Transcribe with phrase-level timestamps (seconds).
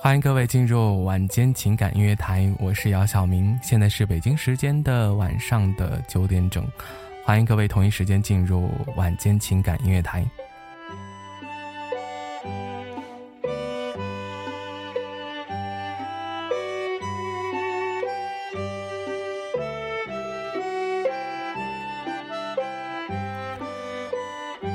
[0.00, 6.64] 欢迎各位进入晚间情感音乐台，我是姚晓明，现在是北京时间的晚上的九点整，
[7.24, 10.24] 欢迎各位同一时间进入晚间情感音乐台。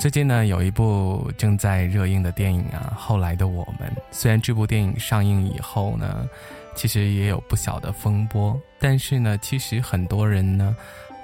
[0.03, 3.89] 最近呢，有一部正在热映的电影啊，《后来的我们》。
[4.11, 6.27] 虽然这部电影上映以后呢，
[6.75, 10.75] 其实也有不小的风波，但是呢，其实很多人呢，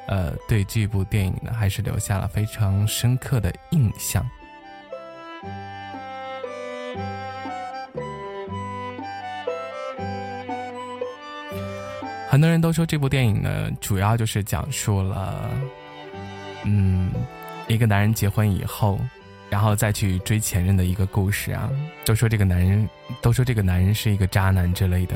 [0.07, 4.25] 呃，对这部电影呢，还是留下了非常深刻的印象。
[12.30, 15.49] 很多人都说这部电影呢，主要就是讲述了，
[16.63, 17.11] 嗯。
[17.70, 19.00] 一个男人结婚以后，
[19.48, 21.70] 然后再去追前任的一个故事啊，
[22.03, 22.89] 都说这个男人，
[23.22, 25.16] 都说这个男人是一个渣男之类的。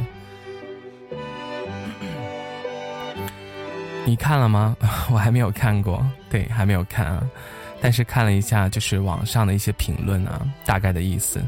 [4.05, 4.77] 你看了吗？
[5.11, 7.27] 我还没有看过，对，还没有看啊。
[7.81, 11.41] 但是看了一下，就是网上的一些评论啊，大概的意思。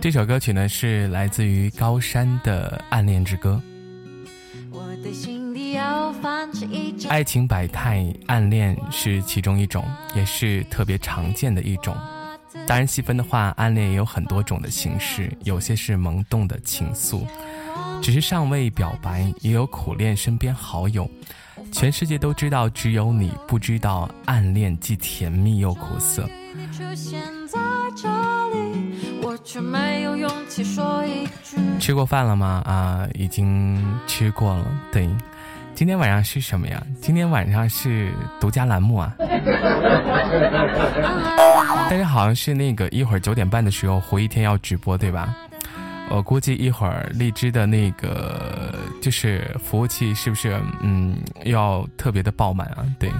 [0.00, 3.60] 这首歌曲呢是来自于高山的《暗恋之歌》。
[7.08, 9.84] 爱情百态，暗恋是其中一种，
[10.14, 11.94] 也是特别常见的一种。
[12.66, 17.26] 当然细分的话，暗恋也有很多种的形式，有些是萌动的情愫，
[18.02, 21.08] 只是尚未表白；也有苦恋身边好友，
[21.72, 26.28] 全世界都知道，只有你不知道，暗恋既甜蜜又苦涩。
[29.44, 31.56] 却没有勇气说一句。
[31.80, 32.62] 吃过饭了吗？
[32.66, 34.66] 啊，已经吃过了。
[34.92, 35.08] 对，
[35.74, 36.82] 今天晚上是什么呀？
[37.00, 39.14] 今天晚上是独家栏目啊。
[41.88, 45.34] 但是好像是那个一会儿九点半的时候，胡一天要直播，对吧？
[46.10, 52.84] 我估计一会儿荔枝的那个就是服务器是不是嗯要特别的爆满啊？
[52.98, 53.10] 对。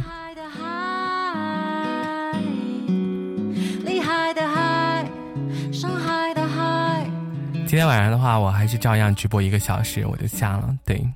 [7.66, 10.74] 今天晚上的话，我还是照样直播一个小时，我就下了。
[10.86, 11.06] 对。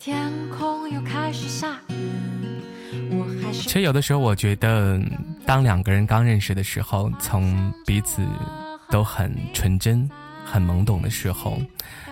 [0.00, 2.21] 天空又开始下雨。
[3.52, 5.00] 其实有的时候，我觉得，
[5.46, 8.22] 当两个人刚认识的时候，从彼此
[8.90, 10.08] 都很纯真、
[10.44, 11.60] 很懵懂的时候，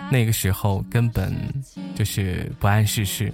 [0.09, 1.33] 那个时候根本
[1.95, 3.33] 就是不谙世事。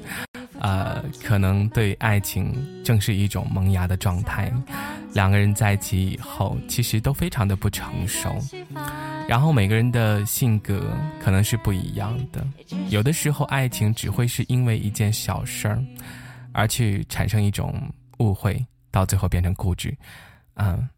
[0.59, 2.51] 呃，可能对爱情
[2.83, 4.51] 正是一种萌芽的状态。
[5.13, 8.35] 两个人在一起以后，其实都非常的不成熟。
[9.27, 10.91] 然后每个人的性格
[11.23, 12.45] 可能是不一样的。
[12.89, 15.79] 有的时候，爱情只会是因为一件小事儿，
[16.57, 17.71] 而去产生一种
[18.17, 19.95] 误会，到最后变成固执。
[20.55, 20.89] 嗯。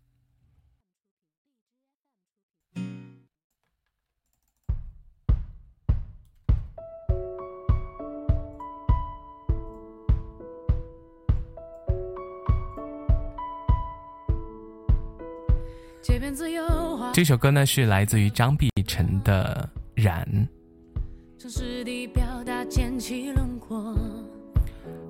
[17.12, 19.70] 这首歌呢是来自于张碧晨的
[20.02, 20.26] 《染》。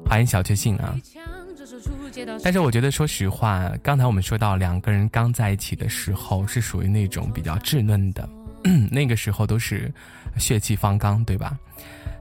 [0.09, 0.97] 欢迎小确幸啊！
[2.43, 8.27] 但是我觉得，说实话，刚才我们说到两个人刚在一起的时候，是属于那种比较稚嫩的，
[8.89, 9.93] 那个时候都是
[10.37, 11.55] 血气方刚，对吧？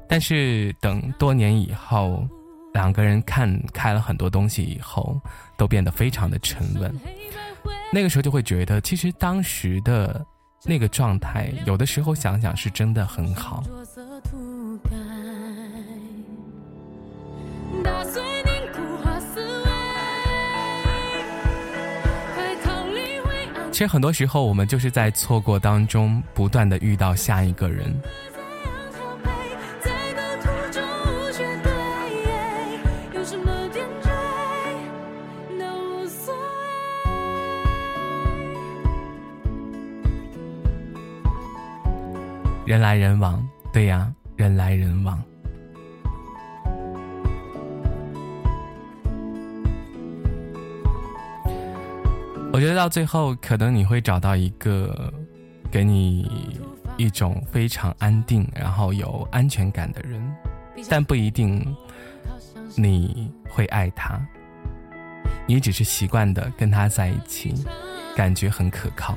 [0.06, 2.28] 但是等多年以后，
[2.74, 5.18] 两个人看开了很多东西以后，
[5.56, 6.94] 都变得非常的沉稳。
[7.90, 10.24] 那个时候就会觉得，其实当时的
[10.64, 13.64] 那个状态，有的时候想想是真的很好。
[23.70, 27.94] 其实很多时候，我们就是在错过当中，不断的遇到下一个人。
[42.66, 45.22] 人来人往，对呀，人来人往。
[52.50, 55.12] 我觉得到最后，可能你会找到一个
[55.70, 56.56] 给你
[56.96, 60.20] 一种非常安定，然后有安全感的人，
[60.88, 61.64] 但不一定
[62.74, 64.20] 你会爱他。
[65.46, 67.54] 你只是习惯的跟他在一起，
[68.16, 69.16] 感觉很可靠。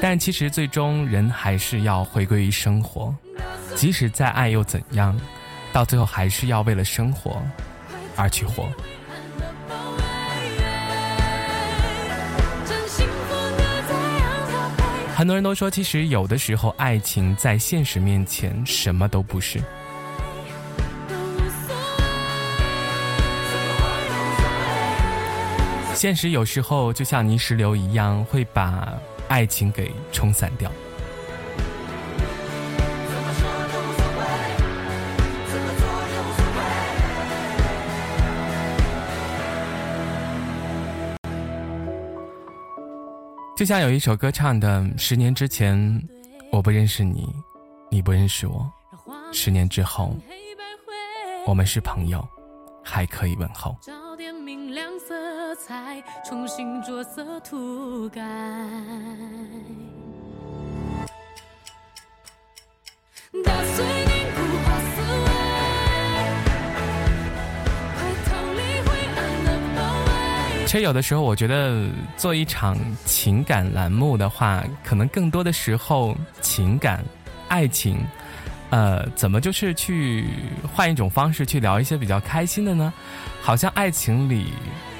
[0.00, 3.14] 但其实最终人还是要回归于生活，
[3.74, 5.18] 即使再爱又怎样，
[5.72, 7.40] 到最后还是要为了生活
[8.16, 8.68] 而去活。
[15.22, 19.62] 很多人都说，其实有的时候，爱情在现实面前什么都不是。
[25.94, 28.92] 现实有时候就像泥石流一样，会把
[29.28, 30.68] 爱情给冲散掉。
[43.62, 45.78] 就像有一首歌唱的：“十年之前，
[46.50, 47.32] 我不认识你，
[47.92, 48.68] 你不认识我；
[49.32, 50.16] 十年之后，
[51.46, 52.28] 我们是朋友，
[52.82, 53.76] 还可以问候。”
[70.72, 71.86] 其实有的时候，我觉得
[72.16, 77.04] 做一场情感栏目的话，可能更多的时候，情感、
[77.46, 77.98] 爱情，
[78.70, 80.24] 呃，怎么就是去
[80.72, 82.90] 换一种方式去聊一些比较开心的呢？
[83.42, 84.46] 好像爱情里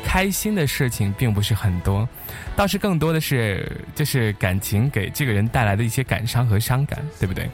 [0.05, 2.07] 开心的事情并不是很多，
[2.55, 7.51] 倒是更多的是就是感情给这个人带来的一些感伤和伤感，对不对？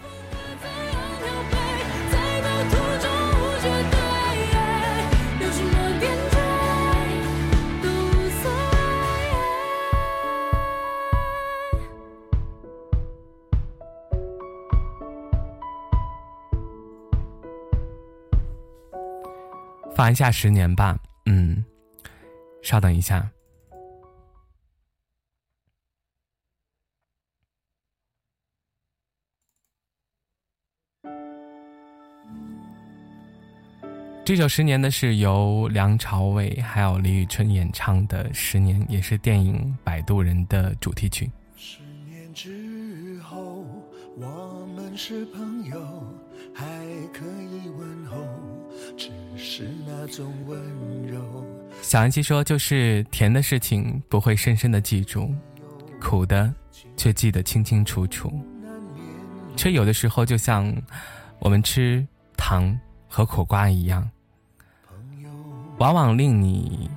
[19.99, 20.97] 放一下十年吧，
[21.27, 21.65] 嗯，
[22.63, 23.29] 稍等一下。
[34.25, 41.29] 这首《十年》的是由梁朝伟还有李宇春演唱的《十年》，也是电影《摆渡人》的主题曲。
[41.57, 43.65] 十年之后，
[44.17, 46.15] 我们是朋友，
[46.55, 46.65] 还
[47.13, 47.48] 可以。
[49.59, 50.57] 是那种温
[51.05, 51.45] 柔。
[51.83, 55.35] 小安琪说：“就是甜的事情不会深深的记住，
[56.01, 56.55] 苦的
[56.97, 58.33] 却记得清清楚楚。
[59.57, 60.73] 却有的时候就像
[61.41, 62.07] 我们吃
[62.37, 64.09] 糖和苦瓜一样，
[65.79, 66.89] 往往令你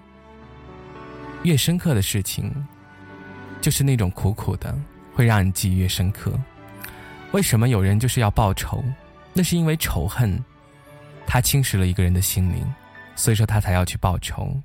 [1.42, 2.54] 越深刻的事情，
[3.60, 4.78] 就是那种苦苦的，
[5.16, 6.32] 会让你记忆越深刻。
[7.32, 8.84] 为什么有人就是要报仇？
[9.34, 10.40] 那是因为仇恨。”
[11.26, 12.66] 他侵蚀了一个人的心灵，
[13.16, 14.56] 所以说他才要去报仇。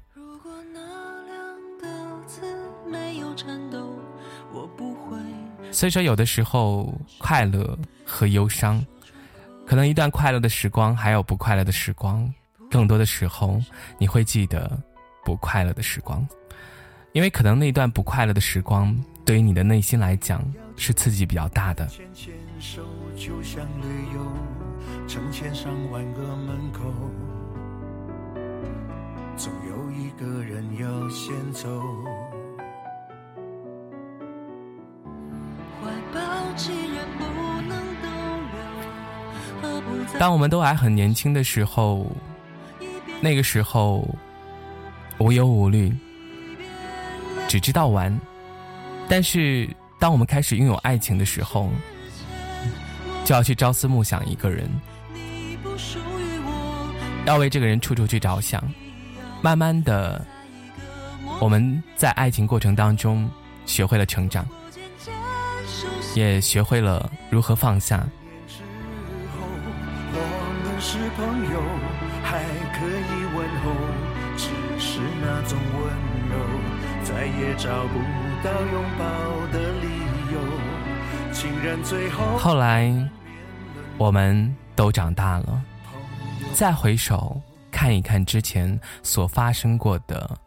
[5.73, 8.83] 所以说，有的时候快乐和忧伤，
[9.67, 12.33] 可能一段快乐的时光，还有不快乐的时光，
[12.71, 13.61] 更多的时候
[13.99, 14.71] 你会记得
[15.23, 16.27] 不快乐的时光，
[17.13, 18.97] 因为可能那段不快乐的时光，
[19.27, 20.43] 对于你的内心来讲
[20.77, 21.87] 是刺激比较大的。
[25.09, 26.81] 成千上万个门口，
[29.37, 31.69] 总有一个人要先走。
[35.81, 36.21] 怀抱
[36.57, 37.25] 既然不
[37.69, 38.09] 能逗
[39.63, 42.11] 留，何不当我们都还很年轻的时候，
[43.21, 44.13] 那个时候
[45.19, 45.95] 无忧无虑，
[47.47, 48.19] 只知道玩。
[49.09, 49.69] 但是，
[50.01, 51.71] 当我们开始拥有爱情的时候，
[53.25, 54.69] 就要去朝思暮想一个人。
[57.27, 58.63] 要为这个人处处去着想，
[59.43, 60.25] 慢慢的，
[61.41, 63.29] 我们在爱情过程当中
[63.67, 64.47] 学会了成长，
[66.15, 68.07] 也学会了如何放下。
[77.03, 77.99] 再也找不
[78.43, 79.05] 到拥抱
[79.53, 79.87] 的理
[80.33, 80.39] 由。
[81.33, 82.93] 竟然最后，后来
[83.97, 85.63] 我们都长大了，
[86.57, 87.39] 再回首
[87.71, 90.39] 看一看之前所发生过的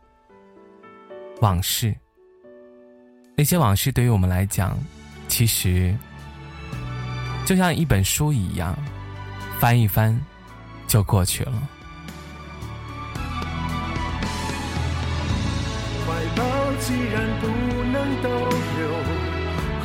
[1.39, 1.95] 往事，
[3.37, 4.75] 那些往事对于我们来讲，
[5.27, 5.95] 其实
[7.45, 8.75] 就像一本书一样，
[9.59, 10.19] 翻一翻
[10.87, 11.53] 就过去了。
[16.07, 16.43] 怀抱
[16.79, 17.45] 既然不
[17.91, 18.29] 能逗
[18.79, 18.89] 留，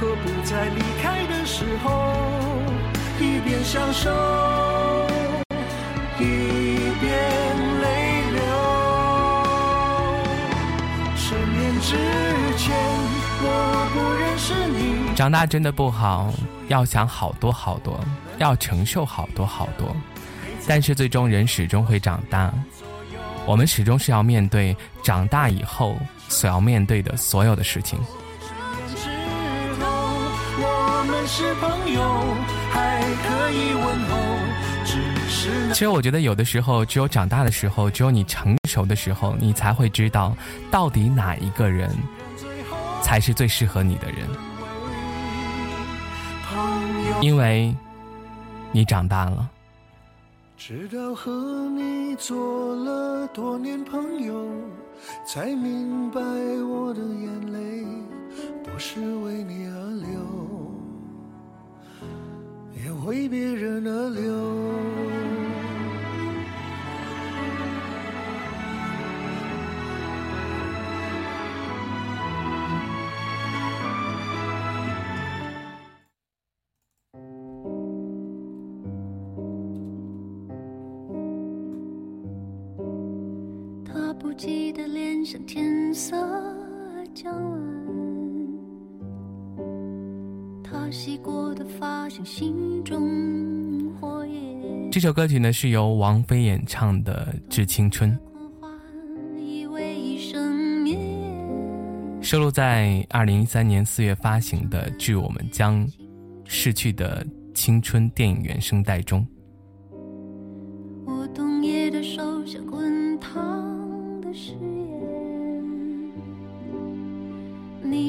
[0.00, 2.14] 何不在离开的时候
[3.21, 4.11] 一边享受，
[15.14, 16.32] 长大真的不好，
[16.68, 17.98] 要想好多好多，
[18.38, 19.94] 要承受好多好多，
[20.66, 22.52] 但是最终人始终会长大。
[23.46, 25.96] 我们始终是要面对长大以后
[26.28, 27.98] 所要面对的所有的事情。
[35.72, 40.36] 其实我觉得有的时候，只有长大的时候，只有你成熟的时候，你才会知道
[40.70, 41.90] 到底哪一个人
[43.04, 44.26] 才是最适合你的人，
[47.20, 47.76] 因为
[48.73, 49.50] 你长大了。
[50.56, 54.49] 直到和你做了多年朋友，
[55.26, 57.84] 才明白我的眼泪
[58.64, 60.08] 不是为你而流，
[62.82, 64.32] 也为别人而流。
[84.36, 86.16] 记得脸上天色
[87.14, 87.32] 将
[90.62, 94.90] 他洗过的发像心中火焰。
[94.90, 98.16] 这首歌曲呢是由王菲演唱的致青春。
[102.20, 105.86] 收录在二零一三年四月发行的致我们将
[106.44, 107.24] 逝去的
[107.54, 109.24] 青春电影原声带中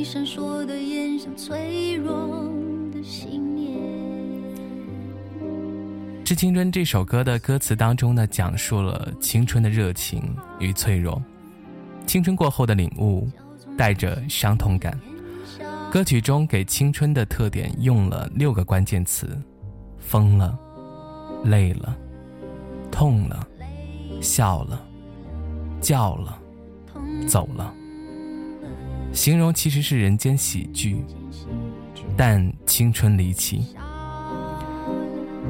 [0.05, 2.47] 闪烁的眼像脆弱
[2.93, 3.75] 的信念。
[6.23, 10.21] 《致青春》这首歌的歌词当中呢，讲述了青春的热情
[10.59, 11.19] 与脆弱，
[12.05, 13.27] 青春过后的领悟，
[13.75, 14.95] 带着伤痛感。
[15.91, 19.35] 歌曲中给青春的特点用了六个关键词：
[19.97, 20.55] 疯了、
[21.43, 21.97] 累了、
[22.91, 23.47] 痛了、
[24.21, 24.79] 笑了、
[25.81, 26.39] 叫了、
[27.27, 27.73] 走了。
[29.15, 30.97] 形容其实是人间喜剧，
[32.17, 33.65] 但青春离奇。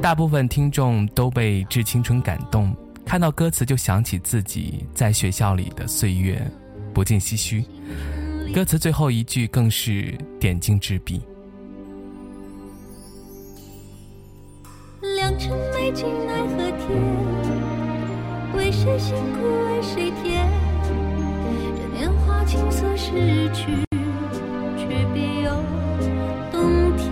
[0.00, 2.72] 大部分听众都被《致青春》感动，
[3.04, 6.40] 看到歌词就想起自己在学校里的岁月，
[6.94, 7.64] 不禁唏嘘。
[8.54, 11.20] 歌词最后一句更是点睛之笔。
[15.16, 16.88] 良辰美景奈何天，
[18.56, 20.55] 为谁辛苦为谁甜？
[22.46, 23.66] 青涩逝去，
[24.78, 25.50] 却别有
[26.52, 26.96] 冬。
[26.96, 27.10] 天。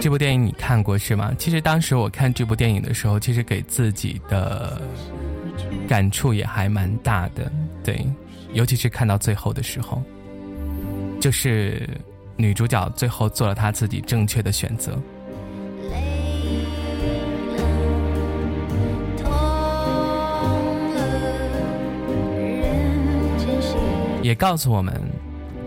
[0.00, 1.34] 这部电影你看过是吗？
[1.36, 4.80] 其实当时我看这部电影的时候，其实给自己的
[5.88, 7.50] 感触也还蛮大的。
[7.82, 8.06] 对，
[8.52, 10.00] 尤其是看到最后的时候，
[11.20, 11.88] 就是
[12.36, 14.96] 女主角最后做了她自己正确的选择。
[24.28, 24.94] 也告诉我们，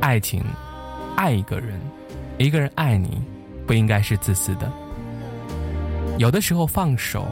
[0.01, 0.39] 爱情，
[1.15, 1.81] 爱一个人，
[2.37, 3.19] 一个人爱你，
[3.65, 4.71] 不应该是自私的。
[6.19, 7.27] 有的时候放手，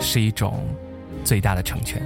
[0.00, 0.64] 是一种
[1.22, 2.02] 最大的成全。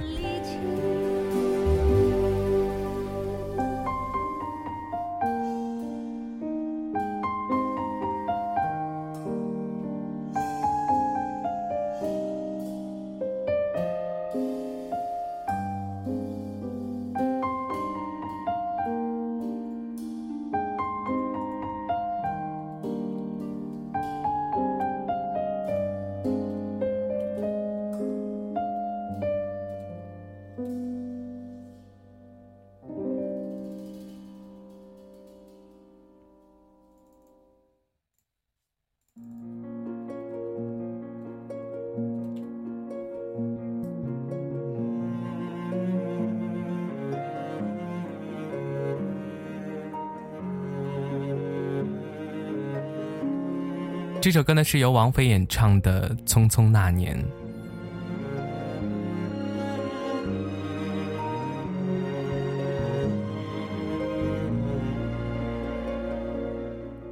[54.21, 57.17] 这首歌呢是由王菲演唱的《匆匆那年》。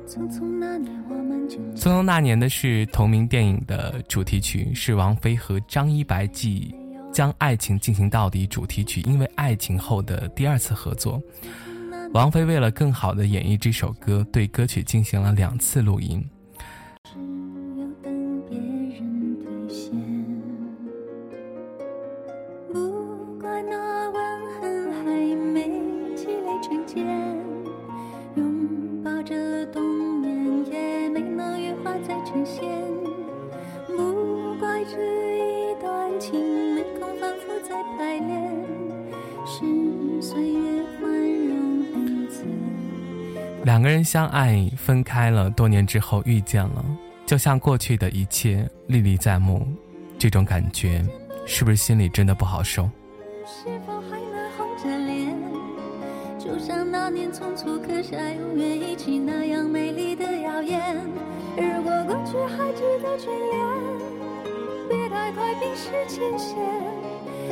[0.07, 0.29] 匆
[1.75, 6.71] 匆那年的是同名电影的主题曲，是王菲和张一白继
[7.11, 11.19] 《将爱情进行到底》主题曲，因为爱情后的第二次合作。
[12.13, 16.23] 王菲为了更好的演绎这首歌，对歌曲进行了两次录音。
[44.11, 46.83] 相爱，分开了，多年之后遇见了，
[47.27, 49.67] 就像过去的一切历历在目，
[50.17, 51.05] 这种感觉，
[51.45, 52.89] 是不是心里真的不好受？
[53.45, 55.31] 是否还能红着脸？
[56.39, 60.81] 就像那年匆促刻下永远一起那样美丽的谣言。
[61.55, 63.63] 如果过去还值得眷恋，
[64.89, 66.57] 别太快冰释前嫌。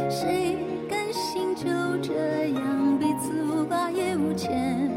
[0.10, 0.58] 谁
[0.90, 1.66] 甘心就
[2.02, 4.97] 这样彼此无挂也无牵？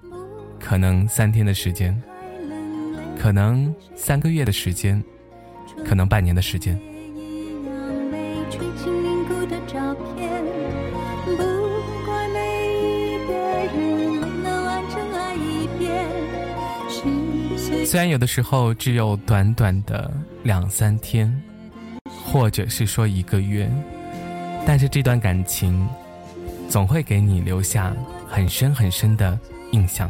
[0.61, 2.01] 可能三天的时间，
[3.19, 5.03] 可能三个月的时间，
[5.83, 6.79] 可能半年的时间。
[17.85, 20.09] 虽然有的时候只有短短的
[20.43, 21.29] 两三天，
[22.05, 23.69] 或者是说一个月，
[24.65, 25.85] 但是这段感情
[26.69, 27.93] 总会给你留下
[28.29, 29.37] 很深很深的
[29.71, 30.09] 印象。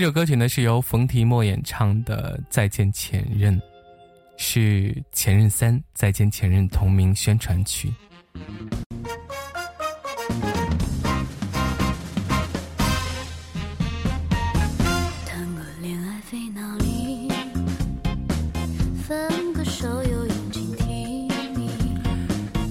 [0.00, 3.54] 这首歌曲呢是由冯提莫演唱的《再见前任》，
[4.38, 7.92] 是《前任三》《再见前任》同名宣传曲。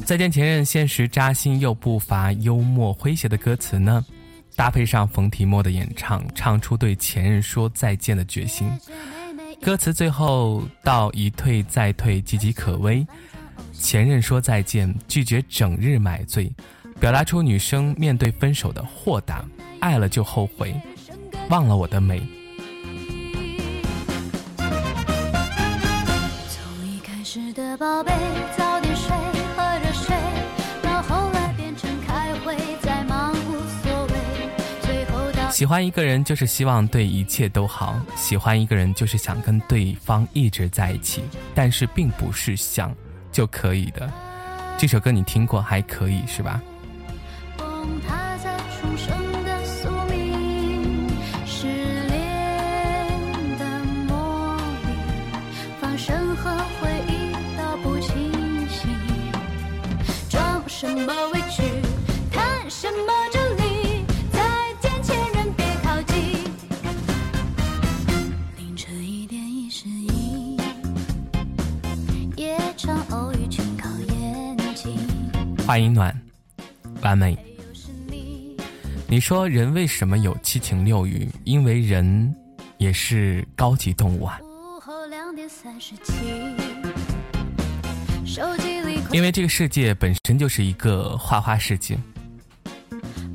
[0.03, 4.03] 再见前任，现实扎心又不乏幽默诙谐的歌词呢。
[4.59, 8.69] 搭配上冯提莫的演唱，唱出对前任说再见的决心。
[9.61, 13.07] 歌词最后到一退再退，岌岌可危。
[13.71, 16.51] 前任说再见，拒绝整日买醉，
[16.99, 19.45] 表达出女生面对分手的豁达。
[19.79, 20.75] 爱了就后悔，
[21.49, 22.21] 忘了我的美。
[26.49, 28.11] 从一开始的宝贝，
[35.59, 41.21] 喜欢一个人就是希望对一切都好，喜欢一个人就是想跟对方一直在一起，
[41.53, 42.95] 但是并不是想
[43.29, 44.09] 就可以的。
[44.77, 46.61] 这首歌你听过，还可以是吧？
[75.69, 76.19] 话音暖，
[77.03, 77.37] 完美。
[79.07, 81.29] 你说人为什么有七情六欲？
[81.43, 82.35] 因为人
[82.79, 84.41] 也是高级动物啊。
[89.11, 91.95] 因为这个世界本身就是一个花花世界。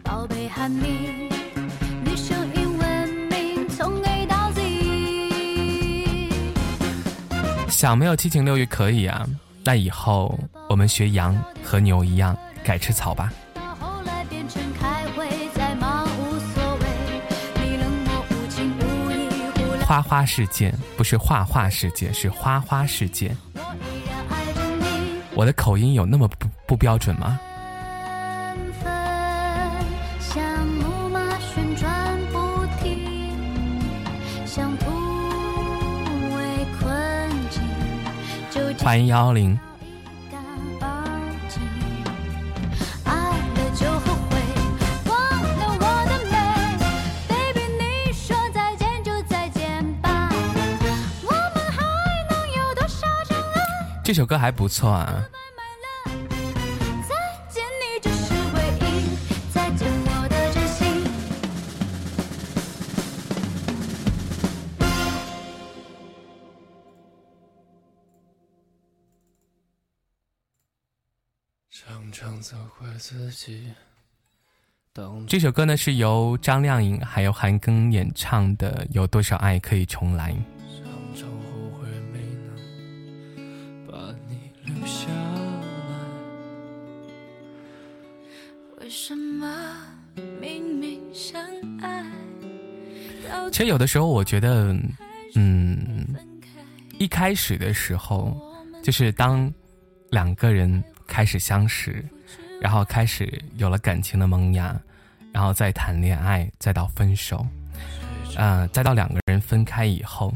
[0.03, 1.31] 宝贝喊你，
[7.71, 9.25] 想没有七情六欲可以啊，
[9.65, 13.33] 那以后我们学羊和牛一样改吃草吧。
[19.87, 23.35] 花花世界不是画画世界，是花花世界。
[25.35, 27.41] 我的口音有那么不不标准吗？
[38.85, 39.59] 欢迎幺幺零。
[54.05, 55.27] 这首歌还不错啊。
[75.27, 80.33] 这首歌呢是由张靓颖还有韩庚演唱的，《有多少爱可以重来》。
[93.51, 94.75] 其实有的时候，我觉得，
[95.35, 96.07] 嗯，
[96.99, 98.35] 一开始的时候，
[98.83, 99.53] 就是当
[100.11, 102.05] 两个人开始相识，
[102.61, 104.75] 然后开始有了感情的萌芽，
[105.33, 107.47] 然后再谈恋爱，再到分手，
[108.37, 110.33] 嗯，再到两个人分开以后，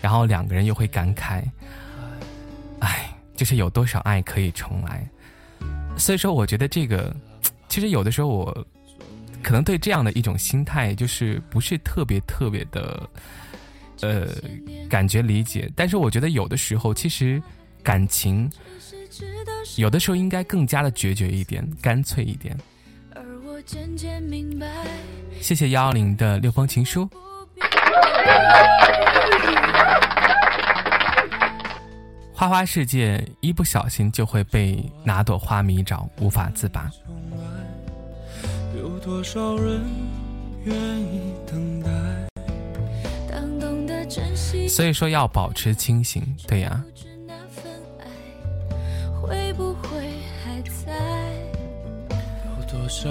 [0.00, 1.42] 然后两个人又会感慨，
[2.80, 5.06] 哎，就是有多少爱可以重来。
[5.96, 7.14] 所以说，我觉得这个，
[7.68, 8.66] 其实有的时候我。
[9.40, 13.08] 可能对这样的一种心态，就是不是特别特别的，
[14.00, 14.26] 呃，
[14.90, 15.70] 感觉理解。
[15.76, 17.40] 但是我觉得有的时候，其实
[17.80, 18.50] 感情
[19.76, 22.56] 有的时候应该更加的决绝一点，干脆一点。
[25.40, 27.08] 谢谢幺幺零的六封情书。
[32.32, 36.90] 花花世界，一不小心就会被哪朵花迷着，无法自拔。
[39.04, 39.82] 多少人
[40.64, 41.90] 愿意等待？
[44.68, 46.84] 所以说要保持清醒，对呀。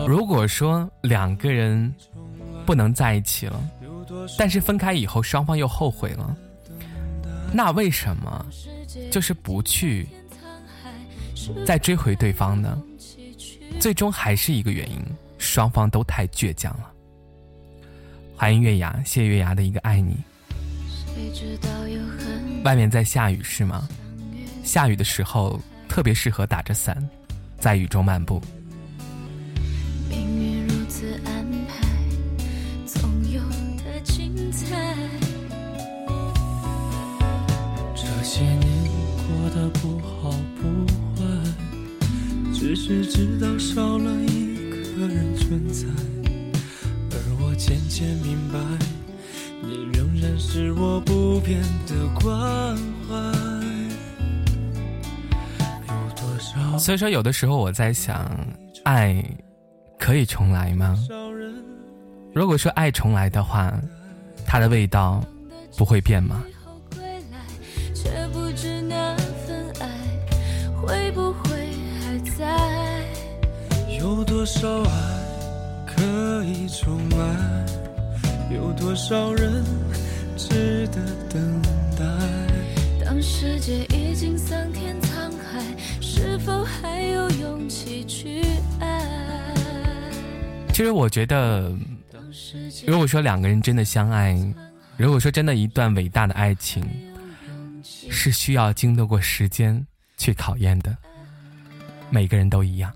[0.08, 1.94] 如果说两个人
[2.66, 3.62] 不能在一起了，
[4.38, 6.36] 但是分开以后双方又后悔了，
[7.54, 8.46] 那为什么
[9.12, 10.08] 就是不去
[11.66, 12.82] 再追回对方呢？
[13.80, 15.00] 最终还是一个原因。
[15.40, 16.92] 双方都太倔强了。
[18.36, 20.18] 欢迎月牙，谢谢月牙的一个爱你。
[22.64, 23.88] 外面在下雨是吗？
[24.64, 27.08] 下雨的时候特别适合打着伞，
[27.60, 28.42] 在雨中漫步。
[42.88, 44.48] 只是知道少了一。
[44.98, 45.86] 个人存在，
[47.12, 48.58] 而我渐渐明白，
[49.62, 52.76] 你仍然是我不变的关
[53.08, 53.16] 怀。
[56.80, 58.28] 所以说，有的时候我在想，
[58.86, 59.24] 爱
[60.00, 60.98] 可以重来吗？
[62.34, 63.72] 如果说爱重来的话，
[64.48, 65.24] 它的味道
[65.78, 66.44] 不会变吗？
[74.38, 74.92] 多少爱
[75.88, 77.66] 可以重来？
[78.54, 79.66] 有多少人
[80.38, 81.62] 值得等
[81.98, 82.06] 待？
[83.04, 85.64] 当世界已经桑田沧海，
[86.00, 88.44] 是否还有勇气去
[88.80, 89.04] 爱？
[90.72, 91.76] 其实我觉得，
[92.86, 94.38] 如果说两个人真的相爱，
[94.98, 96.88] 如果说真的一段伟大的爱情，
[97.82, 99.84] 是需要经得过时间
[100.16, 100.96] 去考验的。
[102.12, 102.94] 每个人都一样。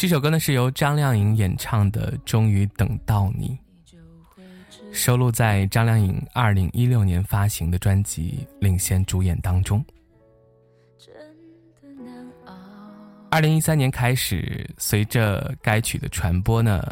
[0.00, 3.58] 这首歌呢是由张靓颖演唱的《终于等到你》，
[4.94, 9.84] 收录在张靓颖二零一六年发行的专辑《领衔主演》当中。
[13.30, 16.82] 二零一三年开始，随着该曲的传播呢，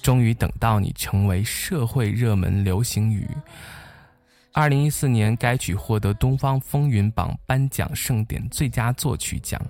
[0.02, 3.28] 《终于等到你》成为社会热门流行语。
[4.52, 9.64] 二零一四年，该曲获得东方风云榜颁奖盛典最佳作曲奖。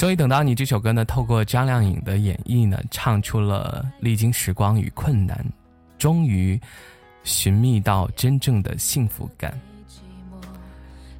[0.00, 5.44] 终于等到你这首歌呢，透过张靓颖的演绎呢，唱出了历经时光与困难，
[5.98, 6.58] 终于
[7.22, 9.52] 寻觅到真正的幸福感。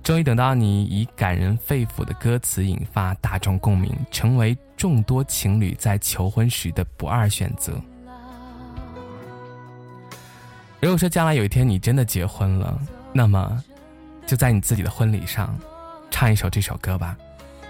[0.02, 7.78] 终于等到你以感人肺腑的歌词引发大众共鸣，成为众多情侣在求婚时的不二选择。
[10.80, 12.80] 如果说将来有一天你真的结婚了，
[13.12, 13.62] 那么
[14.26, 15.54] 就在你自己的婚礼上
[16.10, 17.14] 唱一首这首歌吧。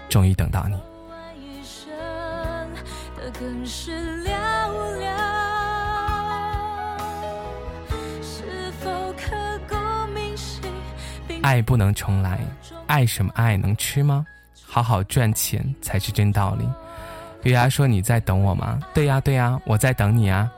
[0.07, 0.77] 终于等到你。
[3.37, 4.31] 更是寥
[4.99, 5.11] 寥。
[11.43, 12.39] 爱不能重来，
[12.85, 14.25] 爱什么爱能吃吗？
[14.63, 16.69] 好好赚钱才是真道理。
[17.43, 20.49] 月牙说：“你在等我吗？”对呀，对呀，我在等你啊。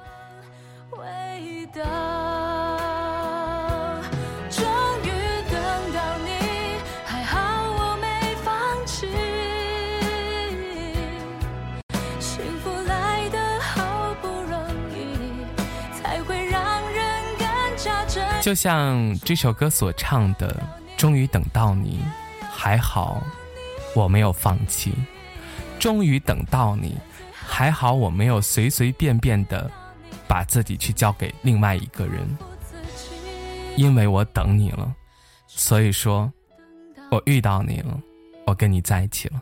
[18.44, 20.62] 就像这首歌所唱的，
[20.98, 22.02] 终于等到你，
[22.52, 23.24] 还好
[23.96, 24.94] 我没有放弃。
[25.80, 26.98] 终于等到你，
[27.32, 29.72] 还好我没有随随便便的
[30.28, 32.28] 把自己去交给另外一个人。
[33.78, 34.94] 因为我等你了，
[35.48, 36.30] 所以说，
[37.12, 37.98] 我遇到你了，
[38.46, 39.42] 我跟你在一起了。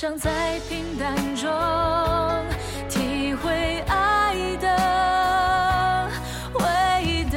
[0.00, 1.46] 想在平淡中
[2.88, 6.10] 体会爱的
[6.54, 6.64] 味
[7.24, 7.36] 道。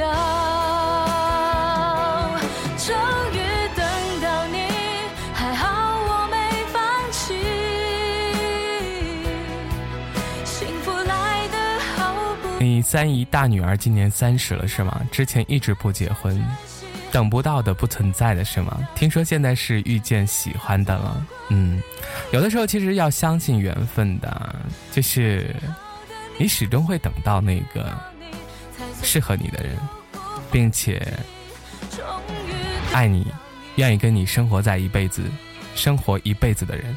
[2.78, 2.96] 终
[3.34, 3.38] 于
[3.76, 3.84] 等
[4.22, 4.56] 到你
[5.34, 5.66] 还好
[6.08, 6.36] 我没
[6.72, 6.80] 放
[7.12, 7.34] 弃。
[10.46, 15.02] 幸福来得好不你三姨大女儿今年三十了是吗？
[15.12, 16.42] 之前一直不结婚。
[17.14, 18.76] 等不到的不存在的是吗？
[18.96, 21.26] 听说现在是遇见喜欢的了。
[21.48, 21.80] 嗯，
[22.32, 24.56] 有的时候其实要相信缘分的，
[24.90, 25.54] 就是
[26.36, 27.96] 你始终会等到那个
[29.00, 29.78] 适合你的人，
[30.50, 31.00] 并且
[32.92, 33.32] 爱你、
[33.76, 35.22] 愿意跟你生活在一辈子、
[35.76, 36.96] 生活一辈子的人。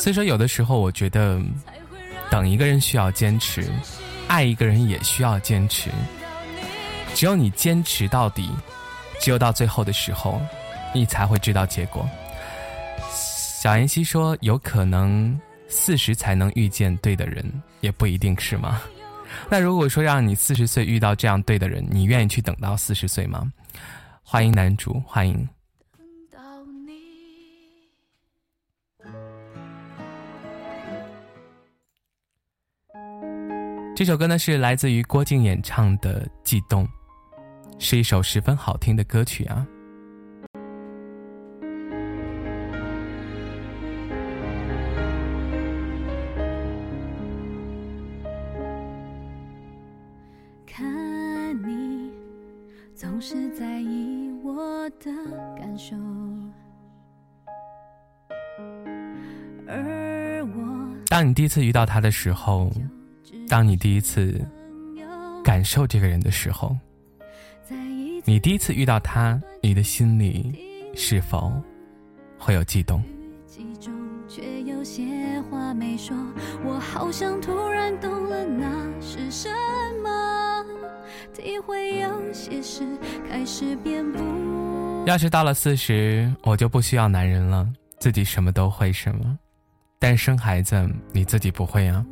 [0.00, 1.38] 所以说，有的时候我觉得，
[2.30, 3.70] 等一个人需要坚持，
[4.28, 5.90] 爱一个人也需要坚持。
[7.14, 8.50] 只有你坚持到底，
[9.20, 10.40] 只有到最后的时候，
[10.94, 12.08] 你才会知道结果。
[13.60, 17.44] 小妍希说：“有可能四十才能遇见对的人，
[17.82, 18.80] 也不一定是吗？”
[19.50, 23.52] 那如果说让你四十岁遇到这样对的人，你愿意去等到四十岁吗？
[24.22, 25.46] 欢迎男主，欢迎。
[34.00, 36.86] 这首歌呢是来自于郭靖演唱的《悸动》，
[37.78, 39.66] 是一首十分好听的歌曲啊。
[50.64, 52.10] 看你
[52.94, 55.12] 总是在意我的
[55.58, 55.94] 感受，
[59.68, 62.72] 而我当你第一次遇到他的时候。
[63.50, 64.40] 当你第一次
[65.42, 66.76] 感受这个人的时候，
[68.24, 70.54] 你第一次遇到他，你的心里
[70.94, 71.52] 是否
[72.38, 73.02] 会有悸动？
[74.28, 75.02] 却有些
[75.50, 76.16] 话没说。
[76.64, 79.48] 我好像突然懂了那是什
[80.00, 80.64] 么，
[81.34, 82.86] 体会有些事
[83.28, 84.22] 开始变不。
[85.06, 89.36] 要是到了四十，我就不需要男人了，自己什么都会什么？
[89.98, 92.06] 但生孩子你自己不会啊。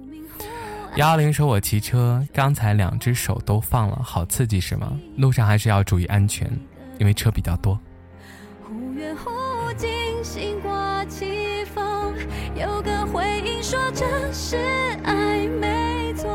[0.99, 4.99] 幺幺零说：“我骑车，刚才两只手都放了，好刺激是吗？
[5.17, 6.51] 路上还是要注意安全，
[6.99, 7.79] 因为车比较多。”
[8.67, 9.31] 忽远忽
[9.77, 9.89] 近，
[10.25, 12.13] 心挂起风，
[12.57, 14.57] 有个回应说这是
[15.05, 16.29] 爱，没错。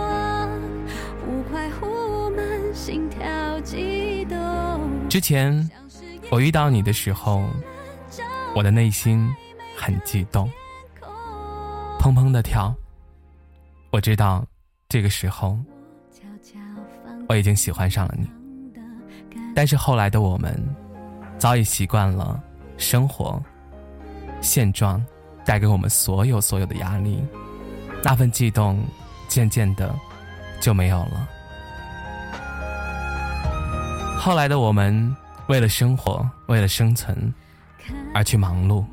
[1.25, 4.39] 忽快忽慢，心跳激动。
[5.09, 5.69] 之前
[6.31, 7.43] 我遇到你的时候，
[8.55, 9.29] 我的内心
[9.75, 10.49] 很激动，
[11.99, 12.73] 砰砰的跳。
[13.91, 14.45] 我知道。
[14.93, 15.57] 这个时候，
[17.27, 18.29] 我已经喜欢上了你，
[19.55, 20.55] 但是后来的我们，
[21.39, 22.39] 早已习惯了
[22.77, 23.41] 生活
[24.39, 25.03] 现状
[25.43, 27.19] 带给我们所有所有的压力，
[28.03, 28.85] 那份悸动
[29.27, 29.95] 渐渐的
[30.59, 31.27] 就没有了。
[34.19, 35.15] 后来的我们，
[35.47, 37.33] 为了生活，为了生存
[38.13, 38.85] 而去忙碌，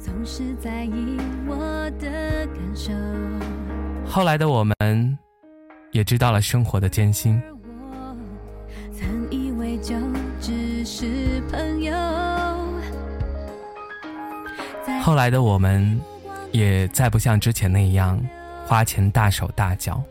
[0.00, 2.90] 总是在意我的感受。
[4.10, 5.16] 后来的我们，
[5.92, 7.40] 也知道了生活的艰辛。
[15.00, 16.00] 后来的我们，
[16.50, 18.20] 也再不像之前那样
[18.66, 20.02] 花钱大手大脚。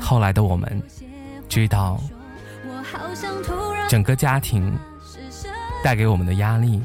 [0.00, 0.82] 后来的我们，
[1.48, 2.00] 知道
[3.88, 4.76] 整个家庭
[5.84, 6.82] 带给我们的压力，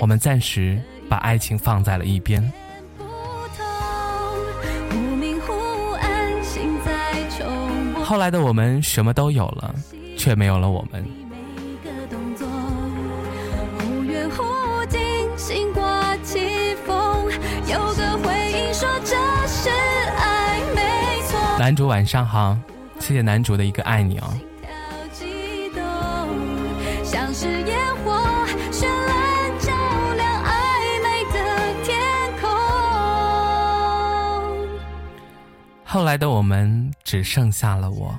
[0.00, 2.52] 我们暂时把爱情放在了一边。
[8.12, 9.74] 后来的我们什么都有了，
[10.18, 11.02] 却没有了我们。
[21.58, 22.54] 男主晚上好，
[22.98, 24.28] 谢谢男主的一个爱你哦。
[35.92, 38.18] 后来的我们只剩下了我。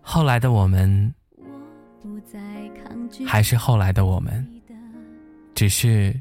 [0.00, 1.12] 后来的我们，
[3.26, 4.48] 还是后来的我们，
[5.56, 6.14] 只是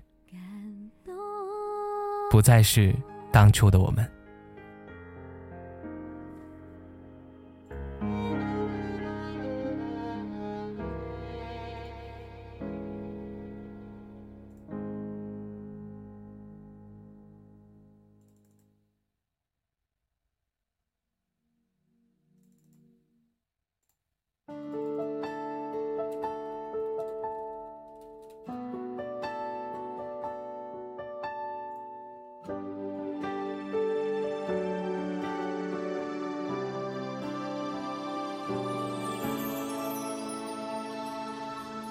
[2.32, 2.92] 不再是
[3.32, 4.04] 当初的我们。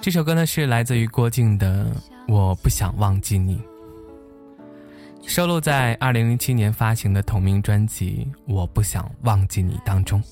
[0.01, 1.85] 这首歌呢是来自于郭靖的
[2.27, 3.57] 《我不想忘记你》，
[5.27, 10.23] 收录在二零零七年发行的同名专辑《我不想忘记你》当中。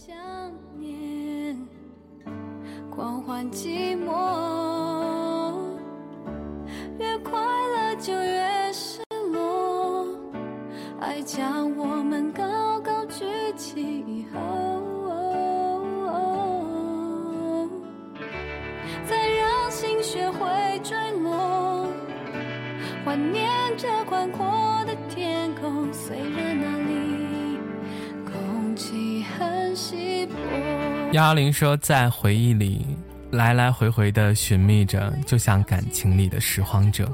[31.18, 32.86] 幺幺零说，在回忆里
[33.32, 37.12] 来来回回的寻觅着，就像感情里的拾荒者。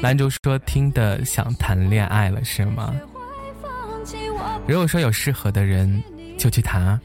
[0.00, 2.92] 男主说，听的想谈恋爱了是吗？
[4.66, 6.02] 如果说有适合的人，
[6.36, 7.00] 就去谈啊。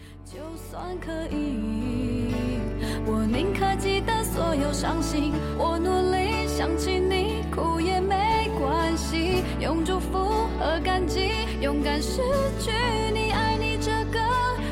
[4.72, 12.22] 伤心，我努力想起你，哭也没关系，用祝福和感激，勇敢失
[12.60, 12.72] 去
[13.14, 14.20] 你，爱你这个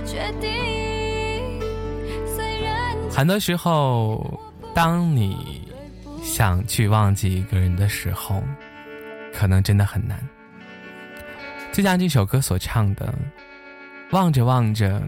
[0.06, 0.77] 决定。
[3.18, 4.40] 很多时候，
[4.76, 5.68] 当你
[6.22, 8.44] 想去忘记一个人的时候，
[9.34, 10.20] 可能真的很难。
[11.74, 13.12] 就像这首歌所唱的，
[14.12, 15.02] 望着望着，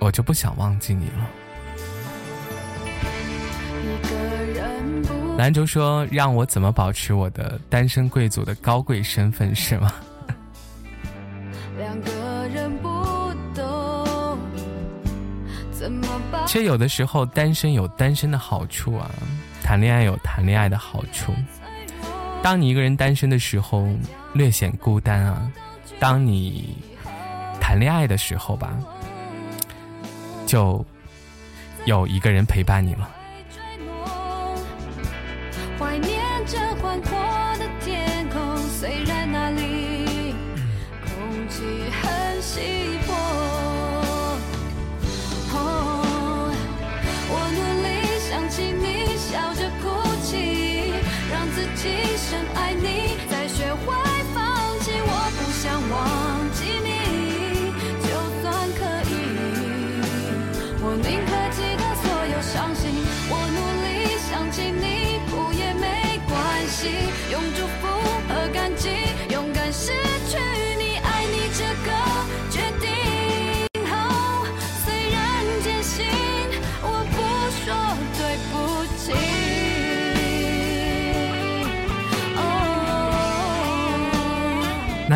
[0.00, 1.30] 我就不想忘记你了。
[5.38, 9.94] 男主说：“让我怎么保持我的单身贵族的高贵身份是吗？”
[16.58, 19.10] 实有的时候单身有单身的好处啊，
[19.62, 21.32] 谈恋爱有谈恋爱的好处。
[22.42, 23.88] 当你一个人单身的时候，
[24.34, 25.50] 略显孤单啊；
[25.98, 26.76] 当你
[27.58, 28.78] 谈恋爱的时候吧，
[30.46, 30.84] 就
[31.86, 33.08] 有一个人陪伴你了。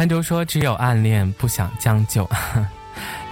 [0.07, 2.31] 南州说：“只有暗恋，不想将就。”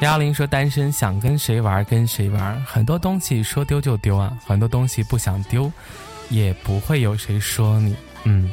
[0.03, 5.70] 幺零说：“单身，想跟谁玩跟谁玩，很多东西说丢就丢啊，很多东西不想丢，
[6.31, 7.95] 也不会有谁说你。”
[8.25, 8.51] 嗯。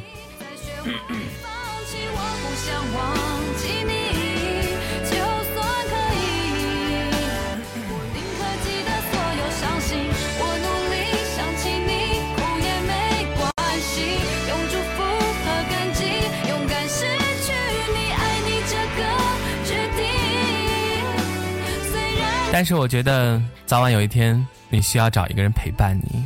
[22.52, 26.22] 但是我觉得，早晚有一天，你需要找一个人陪伴你，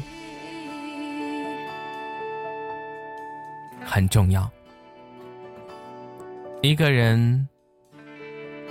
[3.84, 4.50] 很重要。
[6.62, 7.48] 一个人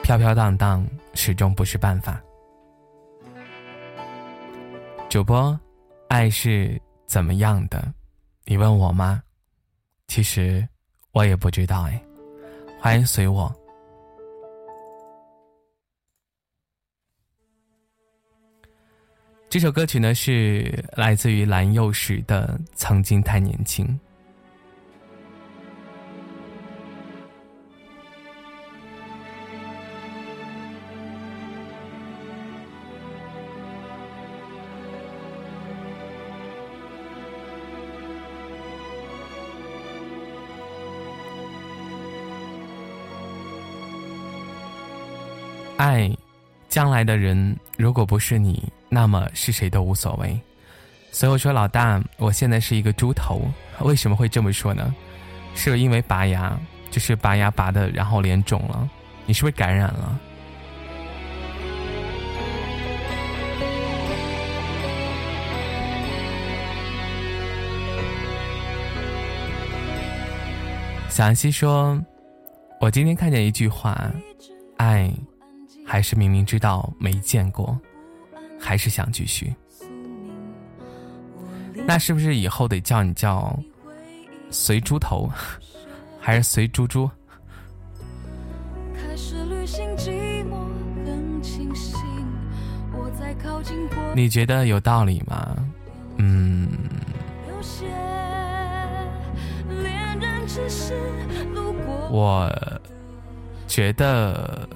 [0.03, 2.21] 飘飘荡荡，始终不是办法。
[5.07, 5.57] 主播，
[6.09, 7.81] 爱是怎么样的？
[8.43, 9.23] 你问我吗？
[10.07, 10.67] 其实
[11.13, 12.03] 我也不知道哎。
[12.81, 13.49] 欢迎随我。
[19.55, 23.87] 这首歌曲呢是来自于蓝又时的《曾经太年轻》。
[45.77, 46.11] 爱，
[46.75, 48.61] 将来的人如果不是你。
[48.89, 50.37] 那么是谁都无所谓，
[51.09, 53.41] 所以我说老大，我现在是一个猪头。
[53.79, 54.93] 为什么会这么说呢？
[55.55, 56.59] 是因为拔牙，
[56.91, 58.89] 就是拔牙拔的，然后脸肿了。
[59.25, 60.19] 你是不是感染了？
[71.07, 71.97] 小安西说
[72.81, 74.11] ：“我今天看见一句话，
[74.75, 75.09] 爱，
[75.85, 77.79] 还是明明知道没见过。”
[78.57, 79.53] 还是想继续，
[81.85, 83.55] 那是不是以后得叫你叫
[84.49, 85.29] 随猪头，
[86.19, 87.07] 还是随猪猪？
[94.15, 95.55] 你觉得有道理吗？
[96.17, 96.69] 嗯，
[102.09, 102.49] 我
[103.67, 104.67] 觉得。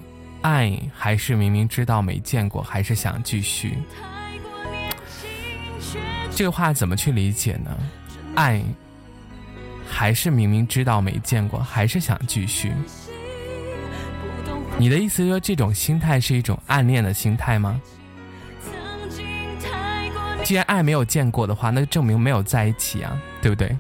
[0.41, 3.77] 爱还是明明知道没见过，还是想继续。
[6.31, 7.77] 这个话怎么去理解呢？
[8.35, 8.61] 爱
[9.85, 12.71] 还是明明知道没见过，还是想继续。
[14.77, 17.81] 你的意思说这种心态是一种暗恋的心态吗？
[20.43, 23.75] 既然爱没有见过的话，那就证明没有在一起啊，对不对？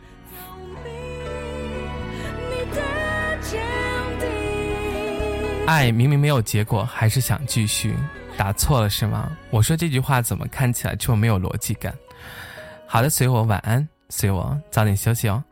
[5.69, 7.93] 爱明明没有结果，还是想继续，
[8.35, 9.29] 打错了是吗？
[9.51, 11.93] 我说这句话怎么看起来这么没有逻辑感？
[12.87, 15.43] 好的，随我晚安，随我早点休息哦。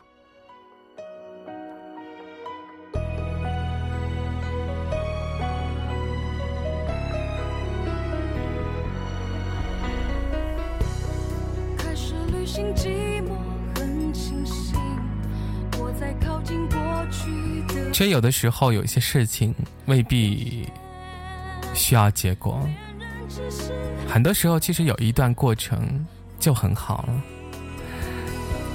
[17.98, 19.52] 其实有的时候有些事情
[19.88, 20.70] 未必
[21.74, 22.62] 需要结果，
[24.08, 26.06] 很多时候其实有一段过程
[26.40, 27.24] 就很好了。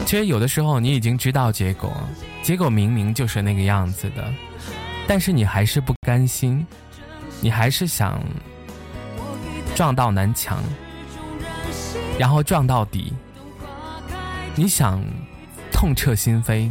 [0.04, 1.92] 其实有的时候你已经知道结果，
[2.42, 4.28] 结果明明就是那个样子的，
[5.06, 6.66] 但是你还是不甘心，
[7.40, 8.20] 你还是想
[9.76, 10.60] 撞到南墙，
[12.18, 13.12] 然后撞到底。
[14.56, 15.00] 你想
[15.70, 16.68] 痛彻心扉，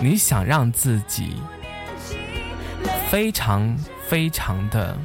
[0.00, 1.36] 你想让自己
[3.10, 3.76] 非常
[4.06, 4.96] 非常的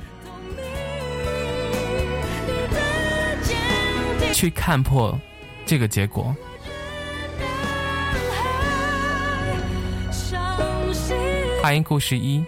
[4.33, 5.19] 去看破
[5.65, 6.35] 这个结果。
[11.61, 12.43] 欢迎故事一，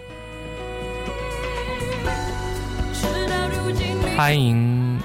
[4.16, 5.00] 欢迎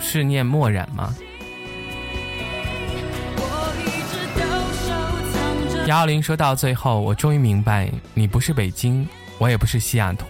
[0.00, 1.14] 是念墨染吗？
[5.86, 9.06] 幺二零说到最后，我终于明白，你不是北京，
[9.38, 10.26] 我也不是西雅图，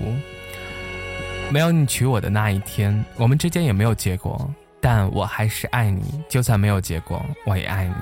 [1.51, 4.49] 没有你娶我的那一天，我们之间也没有结果，
[4.81, 7.95] 但我还是爱你，就算没有结果，我也爱你。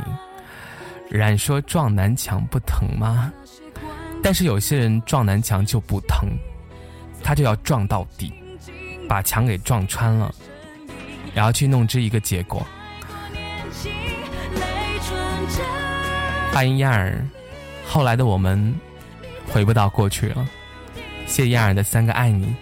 [1.19, 3.33] 冉说撞南墙不疼吗？
[4.23, 6.29] 但是有些人撞南墙就不疼，
[7.25, 8.33] 他就要撞到底，
[9.09, 10.33] 把墙给撞穿了，
[11.35, 12.65] 然后去弄知一个结果。
[16.53, 17.25] 欢迎燕儿，
[17.89, 18.75] 后来的我们
[19.51, 20.47] 回不到过去了。
[21.27, 22.55] 谢燕儿的三个爱你。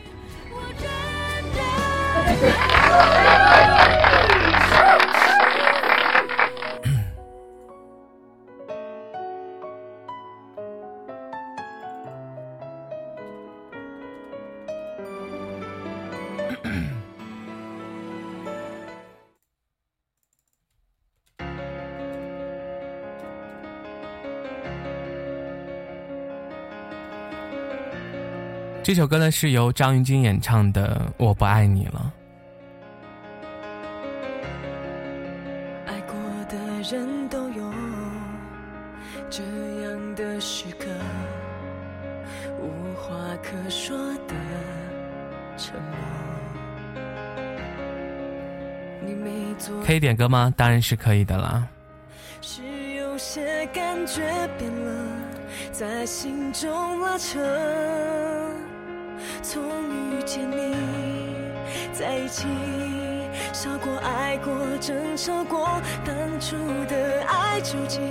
[28.87, 32.15] 这首歌呢是由张芸京演唱的《我不爱你了》。
[35.91, 36.15] 爱过
[36.49, 36.57] 的
[36.89, 37.75] 人都有
[39.29, 39.43] 这
[39.83, 40.87] 样的时刻，
[42.61, 44.35] 无话可说的
[45.57, 47.03] 沉默。
[49.05, 50.55] 你没做，可以点歌吗？
[50.57, 51.67] 当然是可以的啦。
[52.41, 52.63] 是
[52.95, 54.23] 有些感觉
[54.57, 55.05] 变了，
[55.73, 57.41] 在心中拉扯。
[60.27, 60.75] 见你
[61.93, 62.47] 在一起，
[63.53, 66.57] 笑过、爱过、争吵过，当初
[66.89, 68.03] 的爱究竟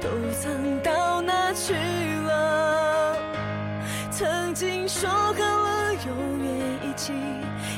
[0.00, 3.16] 都藏到哪去了？
[4.12, 6.54] 曾经说好了永远
[6.88, 7.12] 一起，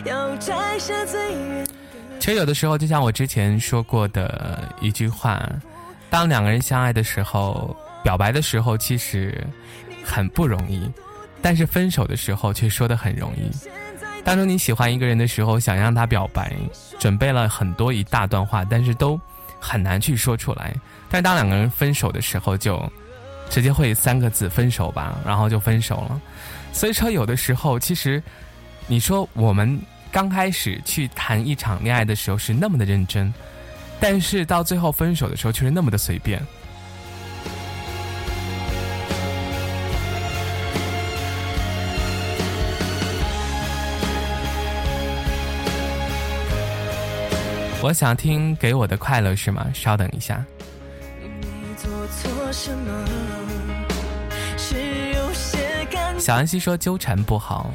[0.05, 1.67] 要摘下最远。
[2.21, 5.43] 其实有的时候，就像我之前说过的一句话，
[6.11, 9.43] 当两个人相爱的时候，表白的时候其实
[10.05, 10.93] 很不容易。
[11.41, 13.51] 但是分手的时候却说的很容易。
[14.25, 16.53] 当初你喜欢一个人的时候，想让他表白，
[16.99, 19.21] 准备了很多一大段话，但是都
[19.61, 20.75] 很难去说出来。
[21.09, 22.91] 但当两个人分手的时候，就
[23.49, 26.21] 直接会三个字“分手吧”，然后就分手了。
[26.73, 28.21] 所以说，有的时候其实，
[28.89, 29.81] 你说我们
[30.11, 33.33] 刚开始去谈一场恋爱的时候是那么的认真，
[34.01, 36.45] 但是到最后分手的时候却是那么的随便。
[47.87, 49.65] 我想听给我的快乐是吗？
[49.73, 50.45] 稍等一下。
[56.19, 57.71] 小安溪说纠缠不好，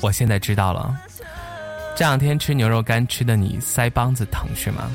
[0.00, 0.96] 我现在知道了。
[1.96, 4.88] 这两天吃牛肉干吃的你腮帮子疼是吗？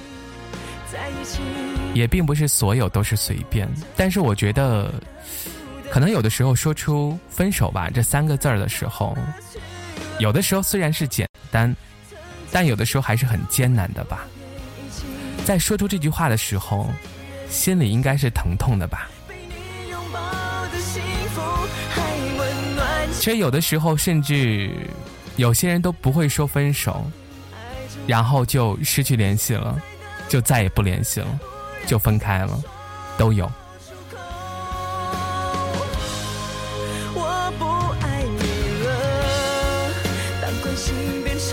[1.93, 4.93] 也并不是所有都是随便，但是我觉得，
[5.91, 9.13] 可能有的时候说出分手吧这三个字儿的时候，
[10.19, 11.75] 有的时候虽然是简单，
[12.49, 14.25] 但有的时候还是很艰难的吧。
[15.45, 16.89] 在说出这句话的时候，
[17.49, 19.09] 心里应该是疼痛的吧？
[23.13, 24.69] 其实有的时候，甚至
[25.35, 27.05] 有些人都不会说分手，
[28.07, 29.79] 然后就失去联系了，
[30.27, 31.39] 就再也不联系了，
[31.85, 32.61] 就分开了，
[33.17, 33.49] 都有。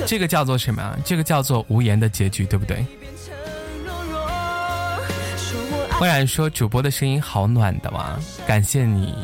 [0.06, 0.96] 这个叫做什么？
[1.04, 2.84] 这个叫做无言的结局，对不对？
[6.00, 9.14] 忽然说主播的声音好暖的哇，感谢你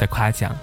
[0.00, 0.56] 的夸奖。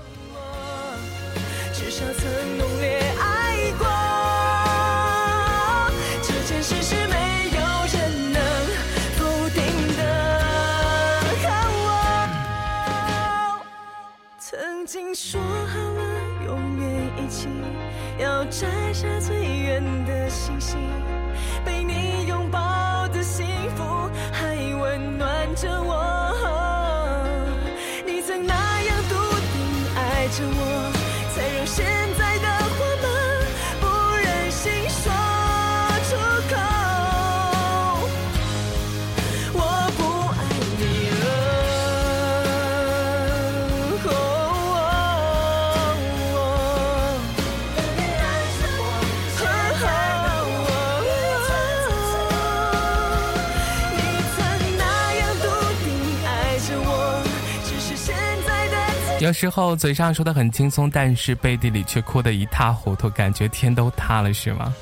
[59.29, 64.73] 有时候嘴上说的很轻松，但是背地里却哭得一塌糊涂，感觉天都塌了，是吗？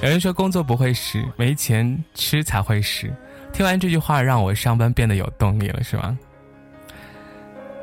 [0.00, 3.12] 有人说工作不会死，没钱吃才会死。
[3.52, 6.16] 听完这句话，让我上班变得有动力了，是吗？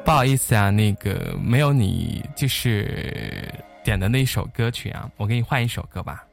[0.05, 6.23] 不好意思啊，那个没有你就是点的那首歌曲啊，我给你换一首歌吧，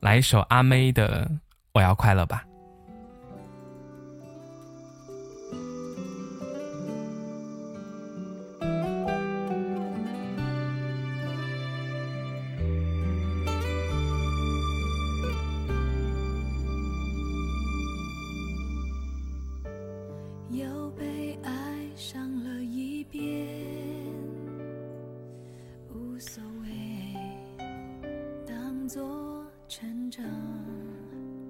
[0.00, 1.24] 来一首阿妹的
[1.72, 2.45] 《我要快乐》吧。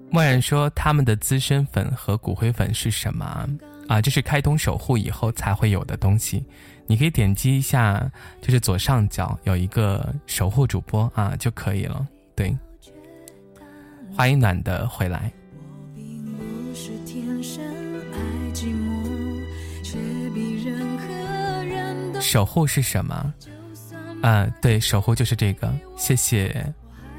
[0.09, 3.45] 默然说：“他们的资深粉和骨灰粉是什么
[3.89, 4.01] 啊？
[4.01, 6.45] 这是开通守护以后才会有的东西。
[6.87, 8.09] 你可以点击一下，
[8.41, 12.07] 就是左上角有一个守护主播啊就可以了。
[12.35, 12.57] 对，
[14.15, 15.29] 欢迎暖的回来。
[22.21, 23.33] 守护是什么？
[24.23, 25.71] 啊，对，守护就是这个。
[25.97, 26.73] 谢谢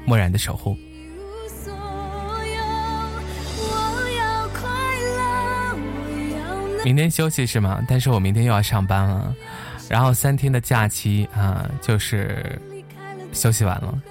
[0.05, 0.75] 默然的守护。”
[6.83, 7.83] 明天休息是吗？
[7.87, 9.35] 但是我明天又要上班了，
[9.89, 12.59] 然后三天的假期啊，就是
[13.33, 14.01] 休息完了，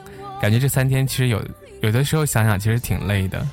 [0.40, 1.42] 感觉这三天其实有
[1.80, 3.46] 有的时候想想其实挺累的。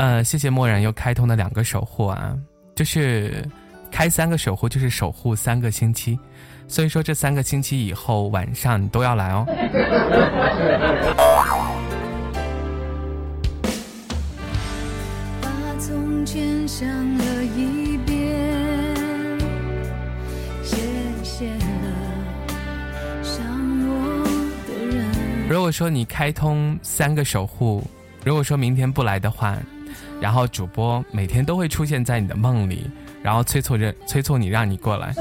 [0.00, 2.34] 呃，谢谢默然又开通的两个守护啊，
[2.74, 3.46] 就是
[3.90, 6.18] 开三个守护，就是守护三个星期，
[6.66, 9.44] 所以说这三个星期以后晚上你都要来哦。
[25.46, 27.84] 如果说你开通三个守护，
[28.24, 29.58] 如果说明天不来的话。
[30.20, 32.88] 然后主播每天都会出现在你的梦里，
[33.22, 35.14] 然后催促着催促你让你过来。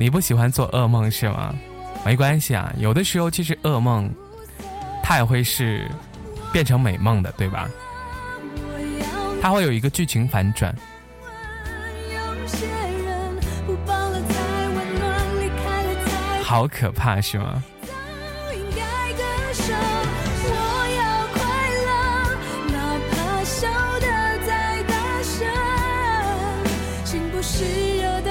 [0.00, 1.52] 你不喜欢做噩梦是吗？
[2.06, 4.08] 没关系啊，有的时候其实噩梦，
[5.02, 5.84] 它也会是
[6.52, 7.68] 变成美梦的，对吧？
[9.40, 10.74] 它会有一个剧情反转，
[16.42, 17.62] 好可怕，是吗？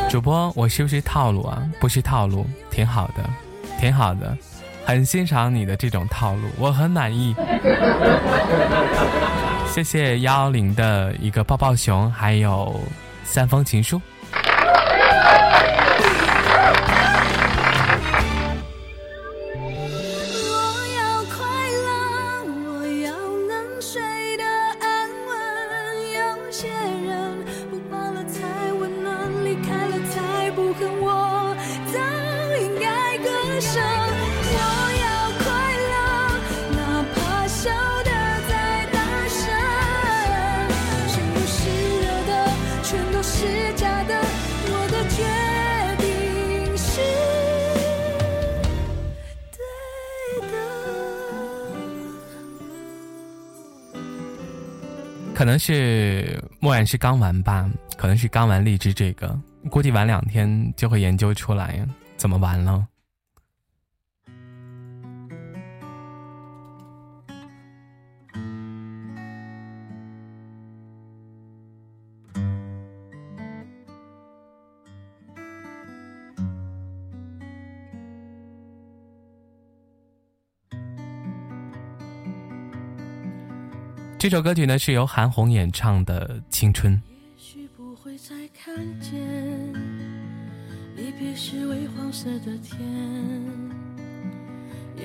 [0.10, 1.62] 主播，我是不是套路啊？
[1.80, 3.30] 不是套路，挺好的，
[3.80, 4.38] 挺好的，
[4.86, 7.36] 很欣赏你的这种套路，我很满意。
[9.74, 12.82] 谢谢幺零的一个抱抱熊，还有
[13.24, 14.02] 三封情书。
[55.68, 59.38] 是默然是刚玩吧，可能是刚玩荔枝这个，
[59.70, 62.88] 估计玩两天就会研究出来怎么玩了。
[84.28, 86.94] 这首歌曲呢是由韩红演唱的《青春》。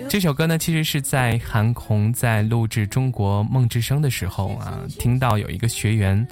[0.08, 6.26] 这首歌呢，其实是在韩红在录制《中国梦之声》的时候啊，听到有一个学员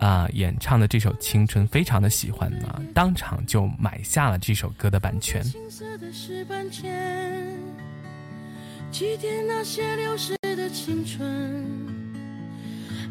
[0.00, 5.40] 啊演唱的这首《青春》非常的喜欢呢，当场就买下了这首歌的版权。
[8.90, 11.64] 祭奠那些流逝的青春，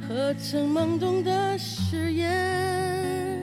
[0.08, 3.40] 和曾懵懂的誓言。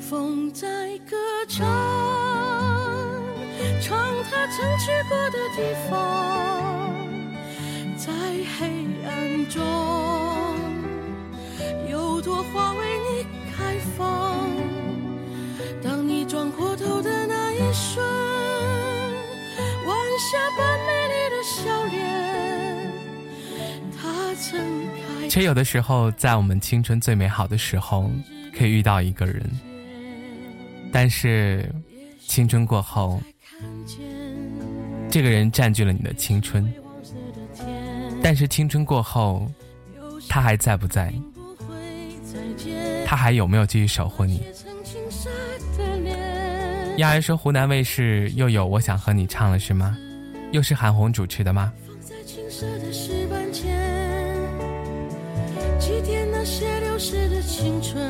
[0.00, 0.66] 风在
[1.08, 1.16] 歌
[1.48, 1.66] 唱，
[3.80, 6.94] 唱他曾去过的地方，
[7.96, 8.12] 在
[8.58, 8.66] 黑
[9.06, 9.62] 暗中，
[11.90, 13.26] 有朵花为你
[13.56, 14.48] 开放。
[15.82, 18.04] 当你转过头的那一瞬，
[19.86, 21.34] 晚霞般美丽的。
[21.44, 22.90] 笑脸，
[23.92, 24.58] 他曾
[25.24, 25.28] 开。
[25.28, 28.10] 却有的时候，在我们青春最美好的时候，
[28.56, 29.42] 可以遇到一个人，
[30.92, 31.68] 但是
[32.26, 33.20] 青春过后，
[35.10, 36.72] 这个人占据了你的青春。
[38.22, 39.50] 但是青春过后，
[40.28, 41.12] 他还在不在？
[43.04, 44.42] 他还有没有继续守护你？
[46.98, 49.98] 亚儿说：“湖南卫视又有我想和你唱了，是吗？”
[50.52, 51.72] 又是韩红主持的吗？
[55.84, 58.02] 祭奠那些流逝的青春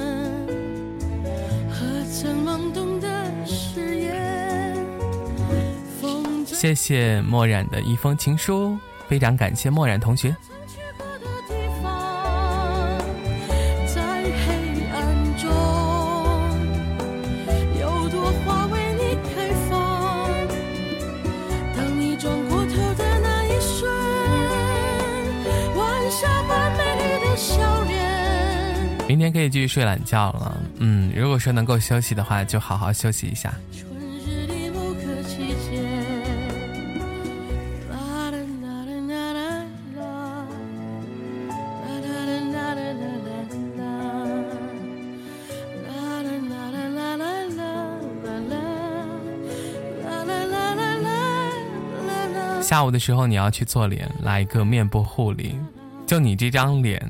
[1.69, 4.77] 和曾懵懂的誓言。
[6.47, 10.37] 谢谢墨染的一封情书非常感谢墨染同学。
[29.15, 33.55] 明天可以继续睡懒觉了，嗯，如果说能够休息的话，就好好休息一下。
[52.61, 55.55] 下午的时候你要去做脸，来一个面部护理，
[56.05, 57.01] 就你这张脸。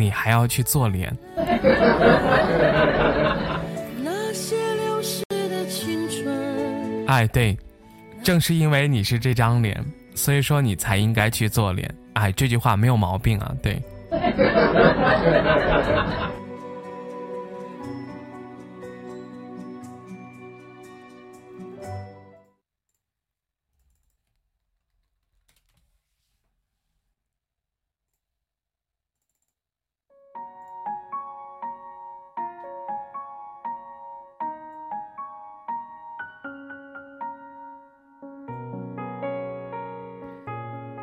[0.00, 1.14] 你还要去做脸？
[7.06, 7.56] 哎，对，
[8.22, 9.84] 正是因为你是这张脸，
[10.14, 11.92] 所以说你才应该去做脸。
[12.14, 13.80] 哎，这句话没有毛病啊，对。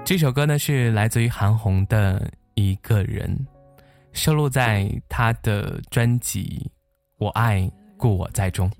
[0.07, 3.45] 这首歌呢是来自于韩红的一个人，
[4.13, 6.65] 收录在她的专辑
[7.17, 8.71] 《我爱故我在》中。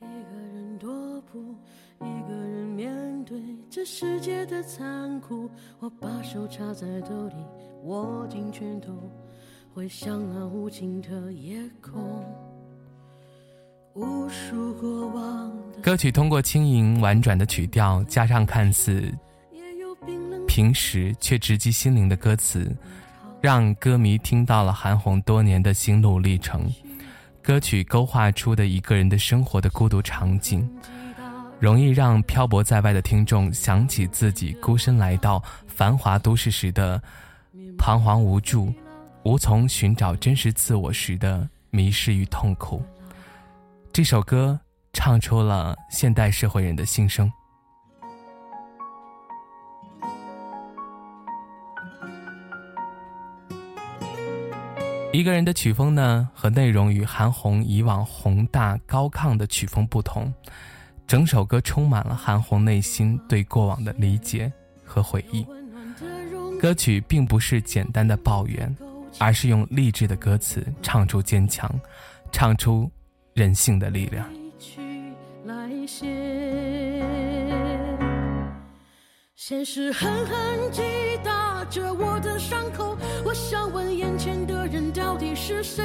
[0.00, 1.54] 一个人踱步，
[2.00, 3.38] 一个人面对
[3.68, 5.50] 这世界的残酷。
[5.80, 7.34] 我把手插在兜里，
[7.82, 8.90] 握紧拳头，
[9.74, 12.24] 回想那无尽的夜空。
[13.92, 15.54] 无数过往。
[15.82, 19.12] 歌曲通过轻盈婉转的曲调，加上看似。
[20.54, 22.72] 平时却直击心灵的歌词，
[23.40, 26.72] 让歌迷听到了韩红多年的心路历程。
[27.42, 30.64] 歌曲勾画出的一个人的生活的孤独场景，
[31.58, 37.02] 容易让漂泊在外的听众想起自己孤身来到繁华都市时的
[37.76, 38.72] 彷徨无助，
[39.24, 42.80] 无从寻找真实自我时的迷失与痛苦。
[43.92, 44.56] 这首歌
[44.92, 47.28] 唱出了现代社会人的心声。
[55.14, 60.34] 一个人的曲风呢，和内容与韩红以往宏大高亢的曲风不同，
[61.06, 64.52] 整首歌充满了韩红内心对过往的理解
[64.84, 65.46] 和回忆。
[66.60, 68.76] 歌曲并不是简单的抱怨，
[69.20, 71.72] 而是用励志的歌词唱出坚强，
[72.32, 72.90] 唱出
[73.34, 74.28] 人性的力量。
[79.36, 80.82] 现实狠狠击
[81.22, 85.82] 打着我的伤口，我想问眼前的人到底是谁？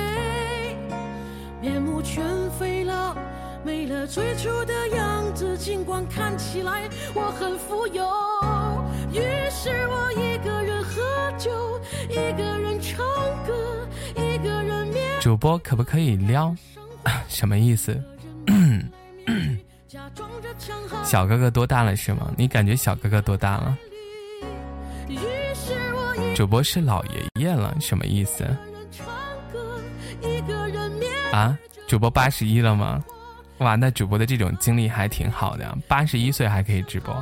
[1.62, 3.16] 面目全非了，
[3.64, 8.06] 没了最初的样子，尽管看起来我很富有。
[9.12, 9.20] 于
[9.50, 11.02] 是我一个人喝
[11.38, 12.98] 酒，一个人唱
[13.46, 15.20] 歌，一个人面。
[15.20, 16.56] 主播可不可以撩？
[17.28, 18.02] 什么意思？
[21.04, 22.32] 小哥哥多大了是吗？
[22.38, 23.78] 你感觉小哥哥多大了？
[26.40, 28.46] 主播是老爷爷了，什么意思？
[31.34, 33.04] 啊，主播八十一了吗？
[33.58, 37.14] 哇，那主播的这种经历还挺好的，八十一岁还可以直播。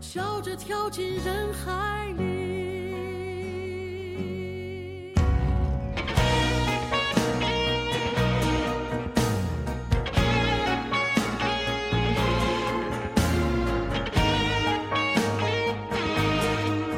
[0.00, 2.31] 笑着跳进人海里。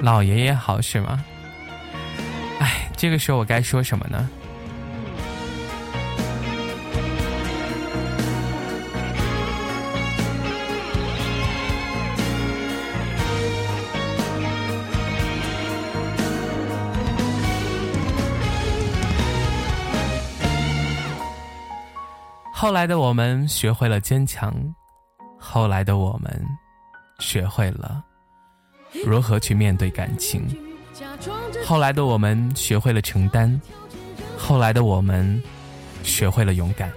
[0.05, 1.25] 老爷爷好是吗？
[2.61, 4.29] 哎，这个时候我该说什么呢？
[22.53, 24.55] 后来的我们学会了坚强，
[25.41, 26.31] 后来的我们
[27.21, 28.05] 学会了。
[29.05, 30.47] 如何去面对感情？
[31.65, 33.61] 后来的我们学会了承担，
[34.39, 35.43] 后来的我们
[36.03, 36.93] 学会了勇敢。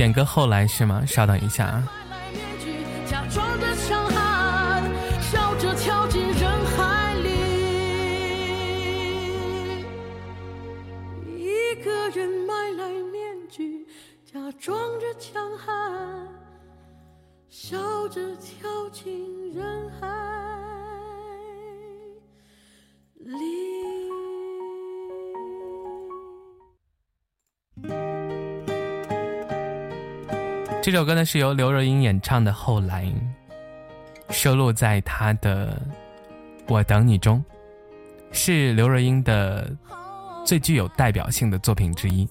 [0.00, 1.02] 点歌后来是吗？
[1.06, 1.86] 稍等一下啊。
[30.90, 33.04] 这首歌呢是由刘若英演唱的《后来》，
[34.28, 35.80] 收录在她的
[36.66, 37.40] 《我等你》中，
[38.32, 39.70] 是刘若英的
[40.44, 42.28] 最具有代表性的作品之一。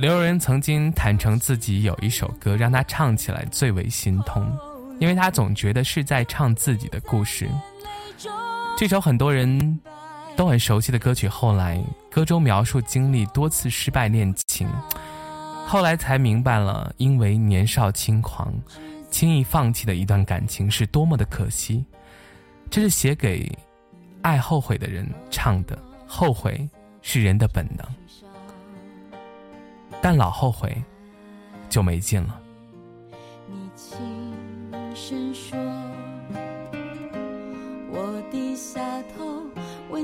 [0.00, 4.50] 刘若英曾经坦诚自己有一首歌让她唱起来最为心痛，
[4.98, 7.48] 因为她总觉得是在唱自己的故事。
[8.76, 9.78] 这首很多人。
[10.42, 11.80] 都很熟悉的歌曲，后来
[12.10, 14.68] 歌中描述经历多次失败恋情，
[15.68, 18.52] 后来才明白了，因为年少轻狂，
[19.08, 21.84] 轻易放弃的一段感情是多么的可惜。
[22.68, 23.48] 这是写给
[24.22, 25.78] 爱后悔的人唱的，
[26.08, 26.68] 后悔
[27.02, 27.86] 是人的本能，
[30.00, 30.76] 但老后悔
[31.70, 32.40] 就没劲了。
[33.46, 33.70] 你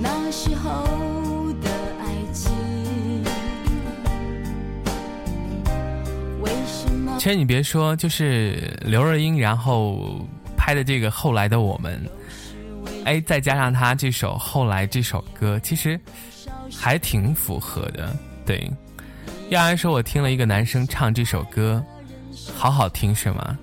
[0.00, 1.68] 那时候的
[2.00, 2.52] 爱情，
[7.18, 10.24] 其实你别说，就是刘若英，然后
[10.56, 12.00] 拍的这个《后来的我们》，
[13.04, 15.98] 哎，再加上她这首《后来》这首歌，其实
[16.76, 18.14] 还挺符合的。
[18.46, 18.70] 对，
[19.48, 21.84] 要然说我听了一个男生唱这首歌，
[22.54, 23.58] 好好听是吗？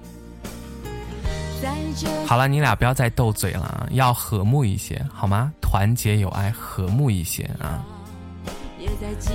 [2.26, 5.52] 好了，你俩不要再斗嘴了，要和睦一些，好吗？
[5.62, 7.84] 团结友爱，和睦一些啊！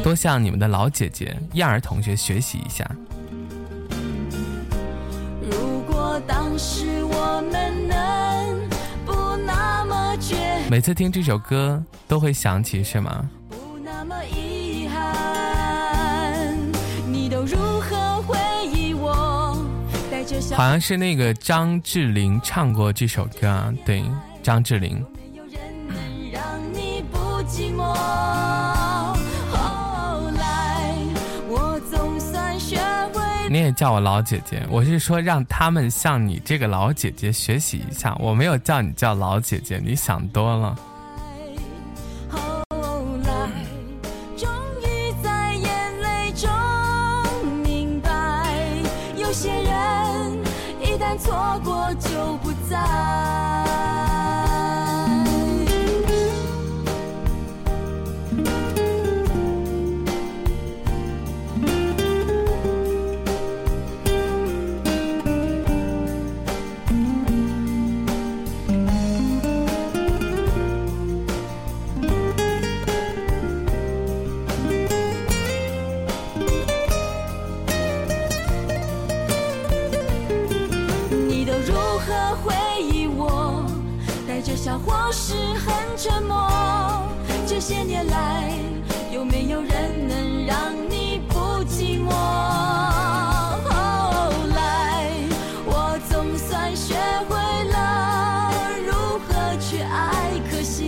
[0.03, 2.89] 多向你们的老姐姐燕儿同学学习一下。
[5.43, 8.69] 如果当时我们能
[9.05, 10.35] 不那么倔，
[10.71, 13.29] 每次听这首歌都会想起，是吗？
[20.57, 24.03] 好像是那个张智霖唱过这首歌啊，对，
[24.43, 25.05] 张智霖。
[33.53, 40.79] 你也叫我老姐姐，我是说让他们向你这个老姐姐学习一下，我没有叫你叫老姐姐，你想多了。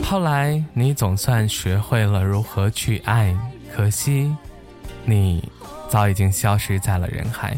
[0.04, 3.34] 后来，你总算学会了如何去爱，
[3.74, 4.30] 可惜，
[5.06, 5.42] 你
[5.88, 7.56] 早已经消失在了人海。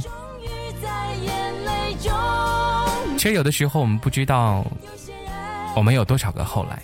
[3.17, 4.65] 其实有的时候我们不知道
[5.75, 6.81] 我们有多少个后来，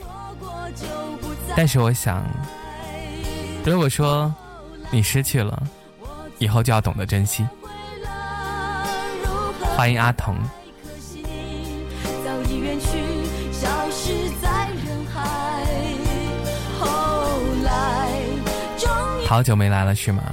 [1.56, 2.24] 但是我想，
[3.64, 4.34] 如果说
[4.90, 5.62] 你失去了，
[6.38, 7.46] 以后就要懂得珍惜。
[9.76, 10.34] 欢迎阿童。
[19.30, 20.24] 好久没来了是吗？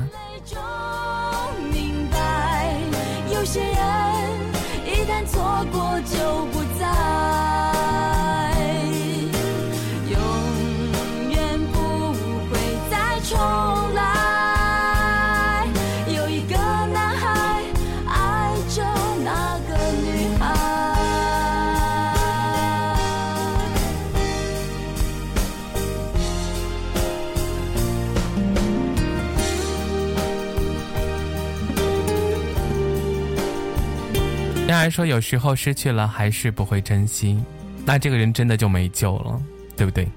[34.88, 37.38] 然说，有时候失去了还是不会珍惜，
[37.86, 39.42] 那这个人真的就没救了，
[39.76, 40.08] 对不对？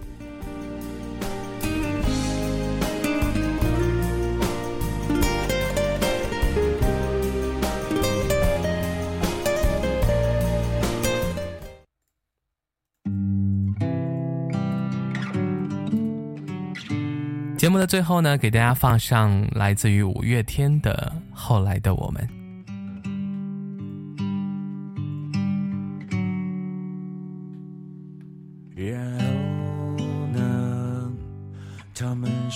[17.58, 22.24] 节目的最后呢，给大家放上来自于五月天的《后来的我们》。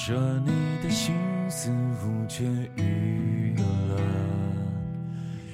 [0.06, 0.52] 说你
[0.82, 1.14] 的心
[1.48, 2.44] 似乎痊
[2.76, 3.98] 愈了，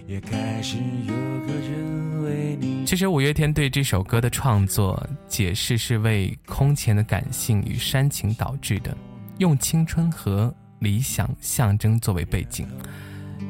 [0.08, 0.76] 也开始
[1.06, 1.14] 有
[1.46, 2.84] 个人为你。
[2.84, 8.92] 其实五月天对这首歌的创作解释是为空前的感性与煽情导致的，
[9.38, 12.66] 用青春和理想象征作为背景，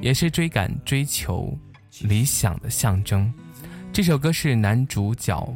[0.03, 1.59] 也是追赶追求
[2.03, 3.33] 理想的象征。
[3.91, 5.51] 这首歌是男主角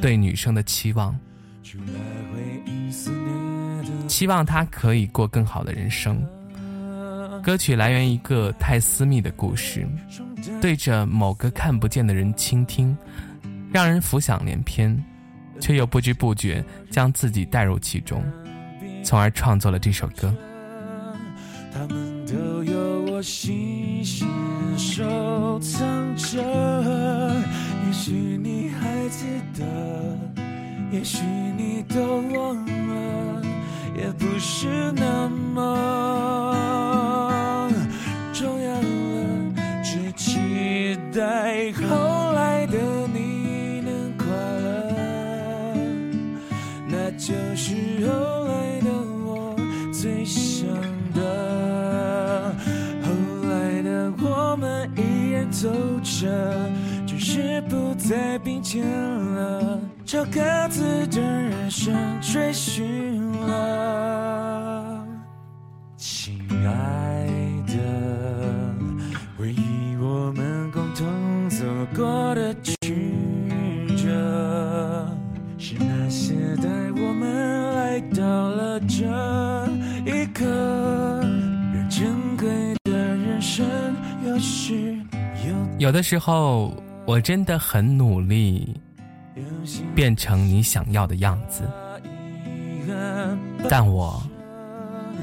[0.00, 1.18] 对女生的期望。
[4.08, 6.22] 希望他可以过更好的人生。
[7.42, 9.86] 歌曲来源一个太私密的故事，
[10.60, 12.96] 对着某个看不见的人倾听，
[13.70, 15.02] 让人浮想联翩，
[15.60, 18.24] 却又不知不觉将自己带入其中，
[19.04, 20.34] 从而创作了这首歌。
[21.72, 24.26] 他们都有我细心
[24.78, 26.40] 收藏着，
[27.84, 29.26] 也许你还记
[29.58, 29.64] 得，
[30.92, 31.18] 也许
[31.58, 33.53] 你都忘了。
[33.96, 35.60] 也不是那么
[38.32, 38.84] 重要了，
[39.82, 42.76] 只期待后来的
[43.12, 45.74] 你能快乐，
[46.88, 47.74] 那就是
[48.06, 48.12] 后
[48.46, 48.90] 来的
[49.24, 49.56] 我
[49.92, 50.66] 最想
[51.14, 52.54] 的。
[53.02, 53.08] 后
[53.48, 55.68] 来的我们依然走
[56.02, 56.28] 着，
[57.06, 63.22] 只是不再并肩了，朝各自的人生追寻。
[63.46, 65.06] 了，
[65.96, 67.26] 亲爱
[67.66, 67.74] 的，
[69.36, 71.64] 回忆我们共同走
[71.96, 72.74] 过的曲
[73.96, 75.08] 折，
[75.58, 79.04] 是那些带我们来到了这
[80.04, 80.44] 一刻。
[81.74, 82.46] 让珍贵
[82.84, 83.66] 的人生
[84.26, 84.96] 有时
[85.46, 86.74] 有有的时候，
[87.06, 88.74] 我真的很努力，
[89.94, 91.62] 变成你想要的样子。
[93.68, 94.22] 但我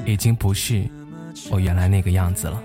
[0.04, 0.84] 已经不是
[1.50, 2.62] 我原来那个样子了。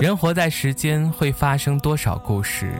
[0.00, 2.72] 人活在世间，会发生多少故事？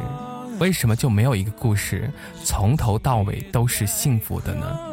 [0.59, 2.11] 为什么就没有一个故事
[2.43, 4.88] 从头到尾都是幸福的呢？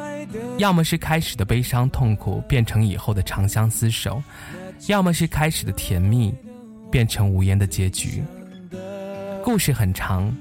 [0.57, 4.21] 要么是开始的悲伤痛苦变成以后的长相厮守，
[4.87, 6.33] 要么是开始的甜蜜。
[6.91, 8.23] 变成无言的结局。
[9.43, 10.33] 故事很长，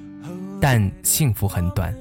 [0.60, 1.92] 但幸福很短。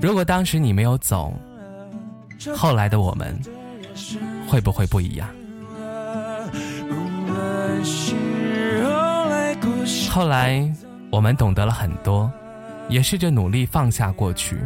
[0.00, 1.34] 如果当时你没有走，
[2.54, 3.36] 后来的我们
[4.46, 5.28] 会不会不一样？
[10.08, 10.72] 后来
[11.10, 12.30] 我们懂得了很多，
[12.88, 14.56] 也试着努力放下过去，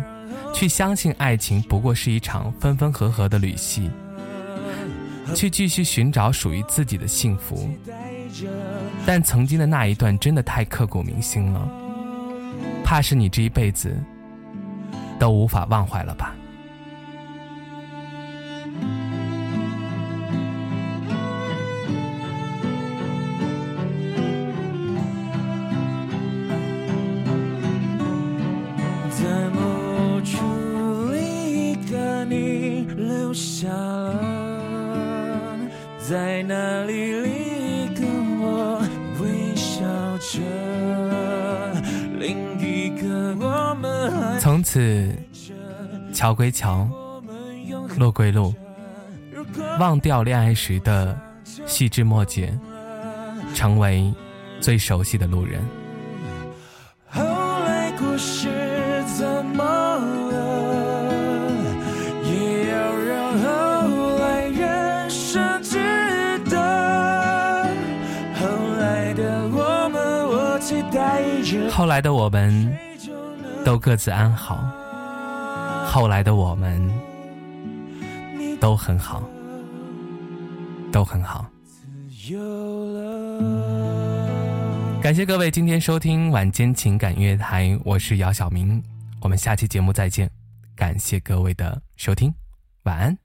[0.52, 3.90] 去相信爱情不过是一场分分合合的旅行。
[5.34, 7.70] 去继续寻找属于自己的幸福。
[9.06, 11.68] 但曾经的那一段真的太刻骨铭心了，
[12.84, 13.96] 怕是你这一辈子
[15.18, 16.34] 都无法忘怀了吧。
[35.98, 38.80] 在那里，你跟我
[39.20, 39.80] 微笑
[40.18, 40.40] 着。
[42.18, 45.14] 另一个我们从此，
[46.12, 46.88] 桥归桥，
[47.96, 48.52] 路归路，
[49.78, 51.18] 忘掉恋爱时的
[51.66, 52.52] 细枝末节，
[53.54, 54.12] 成为
[54.60, 55.60] 最熟悉的路人。
[71.90, 72.78] 后来的我们
[73.64, 74.64] 都各自安好。
[75.84, 76.88] 后来的我们
[78.60, 79.28] 都很好。
[80.92, 81.50] 都很好。
[85.02, 88.80] 感谢各位今天收听晚间情感月台我是姚晓明。
[89.20, 90.30] 我们下期节目再见。
[90.76, 92.32] 感谢各位的收听。
[92.84, 93.18] 晚安。